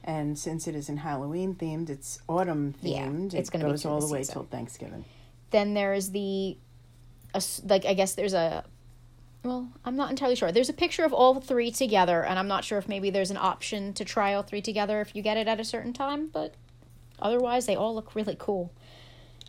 And 0.04 0.38
since 0.38 0.68
it 0.68 0.75
isn't 0.75 0.98
Halloween 0.98 1.56
themed, 1.56 1.89
it's 1.89 2.22
autumn 2.30 2.75
themed. 2.84 3.34
Yeah, 3.34 3.39
it's 3.39 3.50
it 3.50 3.60
goes 3.60 3.86
all 3.86 4.00
the 4.00 4.08
the 4.08 4.13
way 4.13 4.24
till 4.24 4.44
Thanksgiving. 4.44 5.04
Then 5.51 5.74
there 5.74 5.94
is 5.94 6.12
the, 6.12 6.58
like 7.63 7.86
I 7.86 7.94
guess 7.94 8.16
there's 8.16 8.34
a, 8.34 8.63
well, 9.44 9.70
I'm 9.86 9.96
not 9.96 10.10
entirely 10.10 10.36
sure. 10.36 10.51
There's 10.51 10.70
a 10.70 10.74
picture 10.74 11.06
of 11.06 11.13
all 11.13 11.39
three 11.39 11.72
together, 11.72 12.24
and 12.24 12.38
I'm 12.38 12.48
not 12.48 12.66
sure 12.66 12.77
if 12.77 12.89
maybe 12.89 13.10
there's 13.10 13.32
an 13.32 13.38
option 13.38 13.94
to 13.94 14.04
try 14.04 14.34
all 14.34 14.44
three 14.44 14.62
together 14.62 15.00
if 15.00 15.16
you 15.16 15.22
get 15.22 15.38
it 15.38 15.48
at 15.48 15.60
a 15.60 15.63
certain 15.63 15.94
time, 15.94 16.27
but 16.27 16.56
otherwise 17.20 17.66
they 17.66 17.75
all 17.75 17.96
look 17.96 18.13
really 18.13 18.36
cool. 18.38 18.74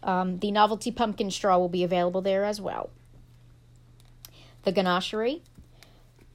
Um, 0.02 0.38
the 0.38 0.52
novelty 0.52 0.93
pumpkin 0.93 1.31
straw 1.31 1.59
will 1.59 1.69
be 1.69 1.83
available 1.83 2.21
there 2.21 2.45
as 2.45 2.61
well. 2.61 2.90
The 4.62 4.73
ganachery, 4.73 5.40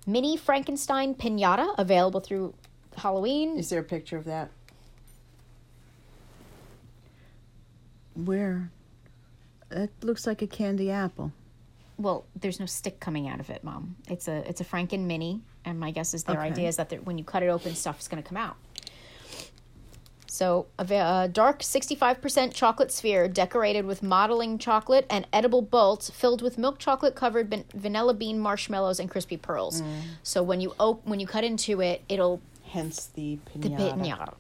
mini 0.05 0.35
Frankenstein 0.35 1.15
pinata 1.15 1.73
available 1.77 2.19
through 2.19 2.55
Halloween. 2.97 3.57
Is 3.57 3.69
there 3.69 3.79
a 3.79 3.83
picture 3.83 4.17
of 4.17 4.25
that? 4.25 4.49
Where? 8.15 8.69
That 9.73 9.89
looks 10.03 10.27
like 10.27 10.41
a 10.41 10.47
candy 10.47 10.91
apple. 10.91 11.31
well, 11.97 12.25
there's 12.39 12.59
no 12.59 12.65
stick 12.65 12.99
coming 12.99 13.27
out 13.27 13.39
of 13.39 13.49
it, 13.49 13.63
Mom. 13.63 13.95
It's 14.07 14.27
a 14.27 14.47
it's 14.49 14.61
a 14.61 14.65
Franken 14.65 15.01
mini, 15.05 15.41
and 15.65 15.79
my 15.79 15.91
guess 15.91 16.13
is 16.13 16.23
their 16.23 16.37
Okay. 16.39 16.47
idea 16.47 16.67
is 16.67 16.75
that 16.77 17.05
when 17.05 17.17
you 17.17 17.23
cut 17.23 17.43
it 17.43 17.49
open, 17.49 17.75
stuff 17.75 17.99
is 17.99 18.07
going 18.07 18.21
to 18.21 18.27
come 18.27 18.37
out. 18.37 18.55
So, 20.27 20.65
a, 20.79 21.29
dark 21.31 21.59
65% 21.59 22.53
chocolate 22.55 22.91
sphere 22.91 23.27
decorated 23.27 23.85
with 23.85 24.01
modeling 24.01 24.57
chocolate 24.57 25.05
and 25.07 25.27
edible 25.31 25.61
bolts 25.61 26.09
filled 26.09 26.41
with 26.41 26.57
milk 26.57 26.79
chocolate 26.79 27.13
covered 27.13 27.51
van- 27.51 27.65
vanilla 27.75 28.15
bean 28.15 28.39
marshmallows 28.39 28.99
and 28.99 29.11
crispy 29.11 29.37
pearls. 29.37 29.83
Mm. 29.83 29.85
So 30.23 30.41
when 30.41 30.59
you 30.59 30.73
op- 30.79 31.05
when 31.05 31.19
you 31.19 31.27
cut 31.27 31.43
into 31.43 31.81
it, 31.81 32.01
it'll 32.09 32.41
Hence 32.65 33.05
the 33.13 33.37
the 33.55 33.69
pinata. 33.69 34.33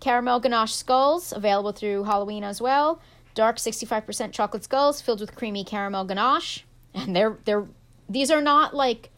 Caramel 0.00 0.40
ganache 0.40 0.72
skulls 0.74 1.32
available 1.32 1.72
through 1.72 2.04
Halloween 2.04 2.42
as 2.42 2.60
well. 2.60 3.00
Dark 3.34 3.56
65% 3.56 4.32
chocolate 4.32 4.64
skulls 4.64 5.00
filled 5.00 5.20
with 5.20 5.34
creamy 5.36 5.62
caramel 5.64 6.04
ganache. 6.04 6.64
And 6.94 7.14
they're 7.14 7.38
they're 7.44 7.66
these 8.08 8.30
are 8.30 8.40
not 8.40 8.74
like 8.74 9.10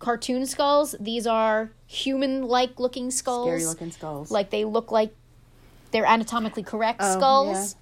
cartoon 0.00 0.44
skulls. 0.46 0.96
These 0.98 1.26
are 1.26 1.70
human-like 1.86 2.80
looking 2.80 3.10
skulls. 3.10 3.46
Scary 3.46 3.66
looking 3.66 3.90
skulls. 3.92 4.30
Like 4.30 4.50
they 4.50 4.64
look 4.64 4.90
like 4.90 5.14
they're 5.92 6.06
anatomically 6.06 6.62
correct 6.64 7.00
Oh, 7.02 7.16
skulls. 7.18 7.76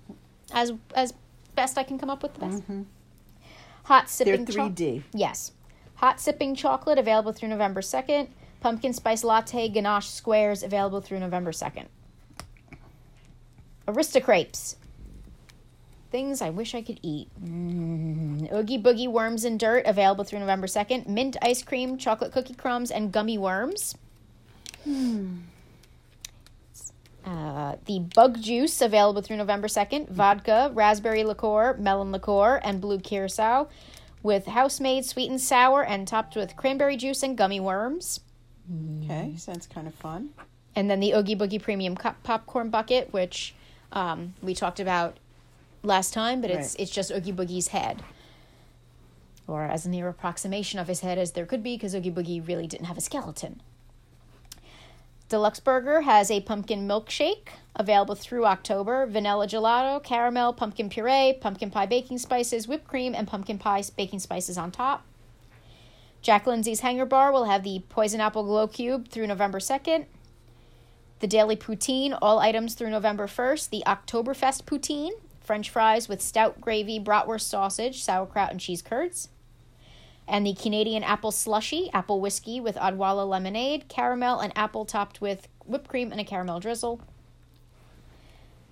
As 0.53 0.73
as 0.95 1.15
best 1.55 1.79
I 1.79 1.83
can 1.85 1.99
come 1.99 2.11
up 2.11 2.23
with 2.23 2.35
the 2.35 2.41
best. 2.41 2.63
Hot 3.85 4.07
Mm-hmm. 4.07 4.25
They're 4.25 4.37
sipping 4.37 4.47
choc- 4.47 4.73
3D. 4.73 5.03
Yes. 5.15 5.53
Hot 5.97 6.21
sipping 6.21 6.55
chocolate 6.55 6.99
available 6.99 7.33
through 7.33 7.49
November 7.49 7.81
2nd. 7.81 8.29
Pumpkin 8.61 8.93
spice 8.93 9.25
latte 9.25 9.69
ganache 9.69 10.09
squares 10.09 10.63
available 10.63 11.01
through 11.01 11.21
November 11.21 11.53
2nd. 11.53 11.87
Aristocrepes. 13.89 14.77
Things 16.11 16.43
I 16.43 16.51
wish 16.51 16.75
I 16.75 16.83
could 16.83 17.01
eat. 17.03 17.29
Mm. 17.43 18.53
Oogie 18.53 18.79
Boogie 18.79 19.11
Worms 19.11 19.45
and 19.45 19.59
Dirt 19.59 19.87
available 19.87 20.25
through 20.25 20.41
November 20.41 20.67
2nd. 20.67 21.09
Mint 21.09 21.37
ice 21.41 21.63
cream, 21.63 21.97
chocolate 21.97 22.33
cookie 22.33 22.55
crumbs, 22.55 22.91
and 22.91 23.11
gummy 23.11 23.39
worms. 23.39 23.95
Uh, 27.25 27.77
the 27.87 28.01
bug 28.15 28.43
juice 28.43 28.81
available 28.83 29.23
through 29.23 29.37
November 29.37 29.69
2nd 29.69 30.09
vodka, 30.09 30.73
raspberry 30.75 31.23
liqueur, 31.23 31.77
melon 31.79 32.11
liqueur, 32.11 32.61
and 32.65 32.81
blue 32.81 32.99
curacao 32.99 33.69
with 34.23 34.47
house 34.47 34.81
made 34.81 35.05
sweet 35.05 35.31
and 35.31 35.41
sour 35.41 35.85
and 35.85 36.07
topped 36.07 36.37
with 36.37 36.57
cranberry 36.57 36.97
juice 36.97 37.23
and 37.23 37.37
gummy 37.37 37.61
worms. 37.61 38.21
Okay, 39.05 39.35
sounds 39.37 39.67
kind 39.67 39.87
of 39.87 39.95
fun. 39.95 40.31
And 40.75 40.91
then 40.91 41.01
the 41.01 41.13
Oogie 41.13 41.37
Boogie 41.37 41.61
Premium 41.61 41.97
cup 41.97 42.23
popcorn 42.23 42.71
bucket, 42.71 43.13
which 43.13 43.55
um, 43.93 44.35
we 44.43 44.55
talked 44.55 44.81
about 44.81 45.19
last 45.83 46.13
time, 46.13 46.41
but 46.41 46.51
it's 46.51 46.75
Right. 46.75 46.81
it's 46.81 46.91
just 46.91 47.11
Oogie 47.11 47.33
Boogie's 47.33 47.69
head. 47.69 48.03
Or 49.47 49.65
as 49.65 49.87
near 49.87 50.09
approximation 50.09 50.79
of 50.79 50.89
his 50.89 51.01
head 51.01 51.19
as 51.19 51.33
there 51.33 51.47
could 51.47 51.63
be, 51.63 51.77
because 51.77 51.95
Oogie 51.95 52.11
Boogie 52.11 52.47
really 52.47 52.67
didn't 52.67 52.87
have 52.87 52.97
a 52.99 53.01
skeleton. 53.01 53.61
Deluxe 55.29 55.61
Burger 55.61 56.03
has 56.03 56.31
a 56.31 56.41
pumpkin 56.43 56.87
milkshake 56.87 57.49
available 57.75 58.15
through 58.15 58.45
October, 58.45 59.07
vanilla 59.07 59.47
gelato, 59.47 60.03
caramel, 60.03 60.53
pumpkin 60.53 60.91
puree, 60.91 61.33
pumpkin 61.41 61.71
pie 61.71 61.87
baking 61.87 62.19
spices, 62.19 62.69
whipped 62.69 62.87
cream, 62.87 63.15
and 63.15 63.27
pumpkin 63.27 63.59
pie 63.59 63.83
baking 63.97 64.19
spices 64.19 64.59
on 64.59 64.71
top. 64.71 65.05
Jack 66.21 66.47
Lindsey's 66.47 66.81
Hangar 66.81 67.07
Bar 67.07 67.33
will 67.33 67.45
have 67.47 67.65
the 67.65 67.83
Poison 67.89 68.21
Apple 68.21 68.45
Glow 68.45 68.69
Cube 68.69 69.09
through 69.09 69.27
November 69.27 69.59
2nd. 69.59 70.05
The 71.23 71.29
Daily 71.29 71.55
Poutine, 71.55 72.19
all 72.21 72.41
items 72.41 72.75
through 72.75 72.91
November 72.91 73.29
1st. 73.29 73.71
The 73.71 73.85
Oktoberfest 73.87 74.65
Poutine, 74.65 75.13
French 75.41 75.71
fries 75.71 76.09
with 76.09 76.21
stout 76.21 76.61
gravy, 76.61 76.99
bratwurst 76.99 77.43
sausage, 77.43 78.03
sauerkraut, 78.03 78.51
and 78.51 78.59
cheese 78.59 78.83
curds. 78.83 79.29
And 80.27 80.45
the 80.45 80.53
Canadian 80.53 81.05
Apple 81.05 81.31
Slushy, 81.31 81.91
apple 81.93 82.21
whiskey 82.21 82.59
with 82.59 82.75
Odwalla 82.75 83.25
lemonade, 83.25 83.87
caramel, 83.87 84.41
and 84.41 84.53
apple 84.59 84.85
topped 84.85 85.21
with 85.21 85.47
whipped 85.65 85.87
cream 85.87 86.11
and 86.11 86.21
a 86.21 86.25
caramel 86.25 86.59
drizzle. 86.59 87.01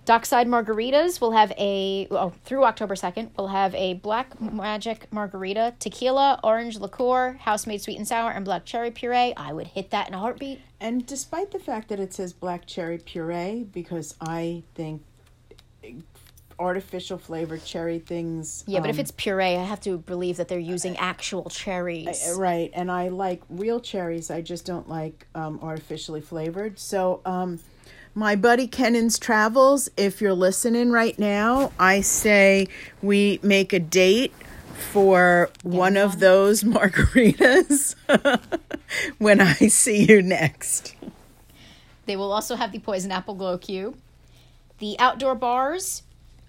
Dockside 0.05 0.49
Margaritas 0.49 1.21
will 1.21 1.33
have 1.33 1.53
a 1.59 2.09
oh, 2.11 2.33
through 2.45 2.65
October 2.65 2.95
2nd, 2.95 3.31
we'll 3.37 3.49
have 3.49 3.75
a 3.75 3.95
black 3.95 4.41
magic 4.41 5.13
margarita, 5.13 5.75
tequila, 5.79 6.41
orange 6.43 6.79
liqueur, 6.79 7.35
house 7.35 7.67
made 7.67 7.83
sweet 7.83 7.99
and 7.99 8.09
sour, 8.09 8.31
and 8.31 8.45
black 8.45 8.65
cherry 8.65 8.91
puree. 8.91 9.35
I 9.37 9.53
would 9.53 9.69
hit 9.69 9.91
that 9.91 10.09
in 10.09 10.15
a 10.15 10.19
heartbeat. 10.19 10.61
And 10.81 11.07
despite 11.07 11.51
the 11.51 11.59
fact 11.59 11.89
that 11.89 12.01
it 12.01 12.15
says 12.15 12.33
black 12.33 12.67
cherry 12.67 12.99
puree, 12.99 13.67
because 13.71 14.15
I 14.21 14.63
think 14.75 15.03
artificial 16.61 17.17
flavored 17.19 17.65
cherry 17.65 17.99
things. 17.99 18.63
Yeah, 18.67 18.81
but 18.81 18.91
if 18.91 18.97
um, 18.97 19.01
it's 19.01 19.11
puree, 19.11 19.57
I 19.57 19.65
have 19.65 19.81
to 19.83 19.99
believe 19.99 20.37
that 20.37 20.49
they're 20.49 20.59
using 20.59 20.97
actual 20.99 21.49
cherries. 21.51 22.29
Uh, 22.29 22.39
Right, 22.39 22.71
and 22.75 22.91
I 22.93 23.09
like 23.09 23.43
real 23.49 23.81
cherries. 23.81 24.31
I 24.31 24.43
just 24.43 24.67
don't 24.67 24.89
like 24.89 25.27
um, 25.35 25.59
artificially 25.63 26.21
flavored. 26.21 26.79
So, 26.79 27.23
um, 27.25 27.59
my 28.15 28.37
buddy 28.37 28.67
Kennan's 28.67 29.19
Travels, 29.19 29.89
if 29.97 30.21
you're 30.21 30.35
listening 30.35 30.91
right 30.91 31.19
now, 31.19 31.73
I 31.79 32.01
say 32.01 32.69
we 33.03 33.39
make 33.43 33.73
a 33.73 33.79
date 33.79 34.33
for 34.93 35.51
one 35.63 35.97
of 35.97 36.19
those 36.21 36.63
margaritas 36.65 37.95
when 39.19 39.41
I 39.41 39.55
see 39.55 40.05
you 40.05 40.23
next. 40.23 40.95
They 42.07 42.17
will 42.17 42.33
also 42.33 42.57
have 42.57 42.73
the 42.73 42.79
Poison 42.81 43.13
Apple 43.13 43.35
Glow 43.35 43.57
Cube. 43.59 43.97
The 44.79 44.99
outdoor 44.99 45.35
bars, 45.35 46.03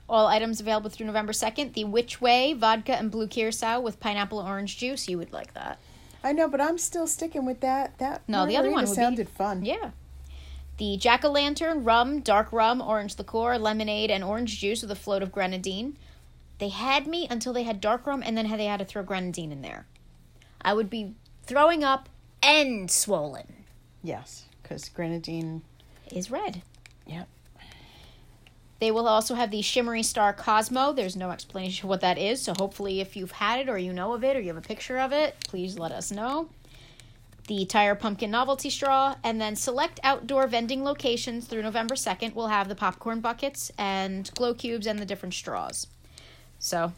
all 0.10 0.28
items 0.28 0.60
available 0.60 0.90
through 0.90 1.06
November 1.06 1.34
2nd. 1.34 1.74
The 1.74 1.84
Which 1.84 2.20
Way 2.22 2.54
vodka 2.54 2.96
and 2.96 3.12
blue 3.12 3.28
curacao 3.28 3.80
with 3.80 4.00
pineapple 4.00 4.40
orange 4.40 4.78
juice. 4.78 5.08
You 5.08 5.18
would 5.20 5.32
like 5.34 5.54
that. 5.54 5.78
I 6.24 6.32
know, 6.34 6.48
but 6.48 6.62
I'm 6.62 6.78
still 6.78 7.06
sticking 7.08 7.46
with 7.46 7.60
that. 7.62 7.98
That 8.00 8.22
No, 8.28 8.46
the 8.46 8.58
other 8.58 8.72
one 8.72 8.86
would 8.86 8.90
be- 8.92 8.96
sounded 8.96 9.30
fun. 9.30 9.66
Yeah. 9.66 9.92
The 10.82 10.98
Jack 10.98 11.24
o' 11.24 11.30
Lantern 11.30 11.84
rum, 11.84 12.22
dark 12.22 12.52
rum, 12.52 12.82
orange 12.82 13.16
liqueur, 13.20 13.60
lemonade, 13.60 14.10
and 14.10 14.24
orange 14.24 14.60
juice 14.60 14.82
with 14.82 14.90
a 14.90 14.96
float 14.96 15.22
of 15.22 15.32
grenadine. 15.32 15.96
They 16.58 16.70
had 16.70 17.06
me 17.06 17.28
until 17.30 17.54
they 17.54 17.62
had 17.62 17.80
dark 17.80 18.08
rum, 18.08 18.24
and 18.26 18.36
then 18.36 18.50
they 18.50 18.66
had 18.66 18.80
to 18.80 18.86
throw 18.86 19.04
grenadine 19.04 19.52
in 19.52 19.62
there. 19.62 19.86
I 20.60 20.74
would 20.74 20.90
be 20.90 21.14
throwing 21.44 21.84
up 21.84 22.10
and 22.42 22.90
swollen. 22.90 23.66
Yes, 24.02 24.46
because 24.64 24.90
grenadine. 24.90 25.62
Is 26.12 26.32
red. 26.32 26.64
Yep. 27.06 27.28
They 28.80 28.90
will 28.90 29.08
also 29.08 29.36
have 29.36 29.52
the 29.52 29.62
Shimmery 29.62 30.02
Star 30.02 30.34
Cosmo. 30.34 30.94
There's 30.94 31.16
no 31.16 31.30
explanation 31.30 31.86
of 31.86 31.90
what 31.90 32.02
that 32.02 32.18
is, 32.18 32.42
so 32.42 32.56
hopefully, 32.58 33.02
if 33.02 33.16
you've 33.16 33.34
had 33.34 33.60
it 33.60 33.70
or 33.70 33.78
you 33.78 33.94
know 33.94 34.14
of 34.14 34.24
it 34.24 34.36
or 34.36 34.40
you 34.40 34.48
have 34.48 34.58
a 34.58 34.62
picture 34.62 34.98
of 34.98 35.12
it, 35.12 35.36
please 35.48 35.78
let 35.78 35.92
us 35.92 36.12
know. 36.12 36.50
The 37.52 37.66
Tire 37.66 37.96
Pumpkin 37.96 38.32
Novelty 38.32 38.70
Straw, 38.70 39.16
and 39.26 39.42
then 39.42 39.58
select 39.58 40.00
outdoor 40.04 40.48
vending 40.48 40.86
locations 40.86 41.48
through 41.48 41.64
November 41.64 41.96
2nd 41.96 42.34
will 42.34 42.48
have 42.48 42.70
the 42.70 42.76
popcorn 42.76 43.20
buckets 43.20 43.74
and 43.78 44.32
glow 44.36 44.54
cubes 44.54 44.88
and 44.88 44.98
the 44.98 45.06
different 45.06 45.34
straws. 45.34 45.88
So, 46.60 46.94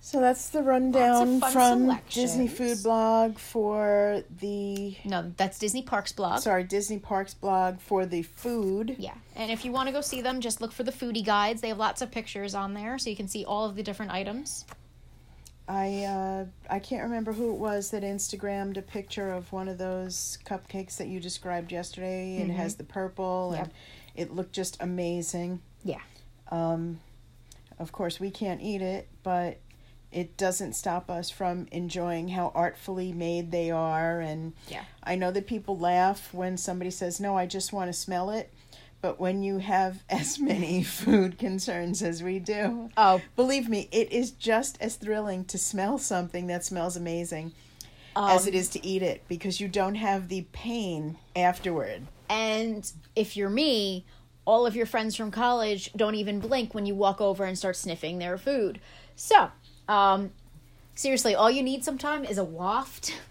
So 0.00 0.18
that's 0.18 0.48
the 0.48 0.64
rundown 0.64 1.40
from 1.40 1.96
Disney. 2.10 2.48
Food 2.48 2.82
Blog 2.82 3.38
for 3.38 4.24
the 4.40 4.96
no, 5.04 5.32
that's 5.36 5.60
Disney 5.60 5.82
Parks 5.82 6.10
blog. 6.10 6.40
sorry 6.40 6.64
Disney 6.64 6.98
Parks 6.98 7.34
blog 7.34 7.78
for 7.78 8.04
the 8.04 8.22
food. 8.22 8.96
Yeah, 8.98 9.14
and 9.36 9.48
if 9.52 9.64
you 9.64 9.70
want 9.70 9.86
to 9.86 9.92
go 9.92 10.00
see 10.00 10.22
them, 10.22 10.40
just 10.40 10.60
look 10.60 10.72
for 10.72 10.82
the 10.82 10.90
foodie 10.90 11.24
guides. 11.24 11.60
They 11.60 11.68
have 11.68 11.78
lots 11.78 12.02
of 12.02 12.10
pictures 12.10 12.52
on 12.52 12.74
there, 12.74 12.98
so 12.98 13.10
you 13.10 13.16
can 13.16 13.28
see 13.28 13.44
all 13.44 13.64
of 13.66 13.76
the 13.76 13.84
different 13.84 14.10
items. 14.10 14.64
I 15.68 16.04
uh, 16.04 16.44
I 16.70 16.78
can't 16.78 17.02
remember 17.02 17.32
who 17.32 17.52
it 17.52 17.58
was 17.58 17.90
that 17.90 18.02
Instagrammed 18.02 18.78
a 18.78 18.82
picture 18.82 19.30
of 19.32 19.52
one 19.52 19.68
of 19.68 19.76
those 19.78 20.38
cupcakes 20.46 20.96
that 20.96 21.08
you 21.08 21.20
described 21.20 21.70
yesterday. 21.72 22.40
and 22.40 22.50
It 22.50 22.54
has 22.54 22.76
the 22.76 22.84
purple 22.84 23.52
and 23.52 23.66
Yep. 23.66 23.74
it 24.14 24.34
looked 24.34 24.52
just 24.54 24.76
amazing. 24.80 25.60
Yeah. 25.84 26.00
Um, 26.50 27.00
of 27.78 27.92
course, 27.92 28.18
we 28.18 28.30
can't 28.30 28.62
eat 28.62 28.80
it, 28.80 29.08
but 29.22 29.58
it 30.10 30.38
doesn't 30.38 30.72
stop 30.72 31.10
us 31.10 31.28
from 31.28 31.68
enjoying 31.70 32.28
how 32.28 32.50
artfully 32.54 33.12
made 33.12 33.50
they 33.50 33.70
are. 33.70 34.20
And 34.20 34.54
Yeah. 34.68 34.84
I 35.02 35.16
know 35.16 35.30
that 35.32 35.46
people 35.46 35.76
laugh 35.78 36.32
when 36.32 36.56
somebody 36.56 36.90
says, 36.90 37.20
No, 37.20 37.36
I 37.36 37.44
just 37.44 37.74
want 37.74 37.88
to 37.90 37.92
smell 37.92 38.30
it. 38.30 38.50
But 39.00 39.20
when 39.20 39.42
you 39.42 39.58
have 39.58 40.02
as 40.10 40.38
many 40.38 40.82
food 41.02 41.38
concerns 41.38 42.02
as 42.02 42.22
we 42.22 42.38
do, 42.38 42.90
Oh, 42.96 43.20
believe 43.36 43.68
me, 43.68 43.88
it 43.92 44.12
is 44.12 44.30
just 44.32 44.76
as 44.80 44.96
thrilling 44.96 45.44
to 45.46 45.58
smell 45.58 45.98
something 45.98 46.46
that 46.48 46.64
smells 46.64 46.96
amazing 46.96 47.52
as 48.16 48.42
Um, 48.42 48.48
it 48.48 48.54
is 48.54 48.68
to 48.70 48.84
eat 48.84 49.02
it 49.02 49.22
because 49.28 49.60
you 49.60 49.68
don't 49.68 49.94
have 49.94 50.28
the 50.28 50.46
pain 50.52 51.18
afterward. 51.36 52.02
And 52.28 52.90
if 53.14 53.36
you're 53.36 53.48
me, 53.50 54.04
all 54.44 54.66
of 54.66 54.74
your 54.74 54.86
friends 54.86 55.14
from 55.14 55.30
college 55.30 55.92
don't 55.94 56.14
even 56.14 56.40
blink 56.40 56.74
when 56.74 56.84
you 56.86 56.94
walk 56.94 57.20
over 57.20 57.44
and 57.44 57.56
start 57.56 57.76
sniffing 57.76 58.18
their 58.18 58.36
food. 58.38 58.80
So, 59.14 59.50
um, 59.88 60.32
seriously, 60.94 61.34
all 61.34 61.50
you 61.50 61.62
need 61.62 61.84
sometime 61.84 62.24
is 62.24 62.38
a 62.38 62.44
waft. 62.44 63.14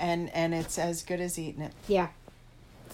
And 0.00 0.30
and 0.32 0.54
it's 0.54 0.78
as 0.78 1.02
good 1.02 1.20
as 1.20 1.40
eating 1.40 1.60
it. 1.60 1.72
Yeah. 1.88 2.10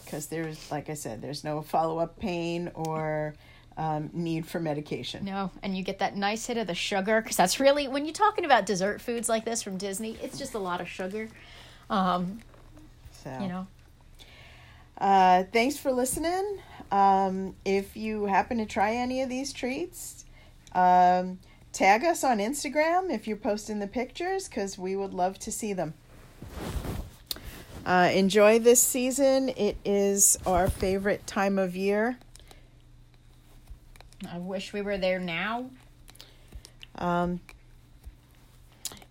Because 0.04 0.26
there's 0.26 0.70
like 0.70 0.88
i 0.90 0.94
said 0.94 1.20
there's 1.22 1.44
no 1.44 1.62
follow-up 1.62 2.18
pain 2.18 2.70
or 2.74 3.34
um, 3.76 4.10
need 4.12 4.46
for 4.46 4.60
medication 4.60 5.24
No, 5.24 5.50
and 5.62 5.76
you 5.76 5.82
get 5.82 5.98
that 5.98 6.16
nice 6.16 6.46
hit 6.46 6.56
of 6.58 6.68
the 6.68 6.76
sugar 6.76 7.20
because 7.20 7.36
that's 7.36 7.58
really 7.58 7.88
when 7.88 8.04
you're 8.04 8.14
talking 8.14 8.44
about 8.44 8.66
dessert 8.66 9.00
foods 9.00 9.28
like 9.28 9.44
this 9.44 9.64
from 9.64 9.78
Disney, 9.78 10.16
it's 10.22 10.38
just 10.38 10.54
a 10.54 10.60
lot 10.60 10.80
of 10.80 10.88
sugar. 10.88 11.28
Um, 11.90 12.38
so 13.10 13.36
you 13.40 13.48
know. 13.48 13.66
uh, 14.98 15.42
thanks 15.52 15.76
for 15.76 15.90
listening 15.90 16.60
um, 16.92 17.56
if 17.64 17.96
you 17.96 18.26
happen 18.26 18.58
to 18.58 18.66
try 18.66 18.94
any 18.94 19.22
of 19.22 19.28
these 19.28 19.52
treats 19.52 20.24
um, 20.72 21.38
tag 21.72 22.04
us 22.04 22.22
on 22.22 22.38
instagram 22.38 23.12
if 23.12 23.26
you're 23.26 23.36
posting 23.36 23.80
the 23.80 23.88
pictures 23.88 24.48
because 24.48 24.78
we 24.78 24.94
would 24.94 25.12
love 25.12 25.36
to 25.40 25.50
see 25.50 25.72
them 25.72 25.94
uh, 27.84 28.10
enjoy 28.12 28.58
this 28.58 28.80
season 28.80 29.48
it 29.50 29.76
is 29.84 30.38
our 30.46 30.68
favorite 30.68 31.26
time 31.26 31.58
of 31.58 31.76
year 31.76 32.18
I 34.32 34.38
wish 34.38 34.72
we 34.72 34.80
were 34.80 34.96
there 34.96 35.18
now. 35.18 35.70
Um, 36.96 37.40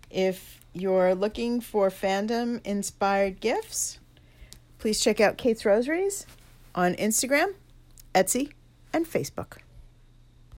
if 0.09 0.61
you're 0.73 1.13
looking 1.13 1.61
for 1.61 1.89
fandom 1.89 2.65
inspired 2.65 3.39
gifts, 3.39 3.99
please 4.79 4.99
check 4.99 5.19
out 5.19 5.37
Kate's 5.37 5.65
Rosaries 5.65 6.25
on 6.73 6.95
Instagram, 6.95 7.53
Etsy, 8.15 8.51
and 8.91 9.05
Facebook. 9.05 9.57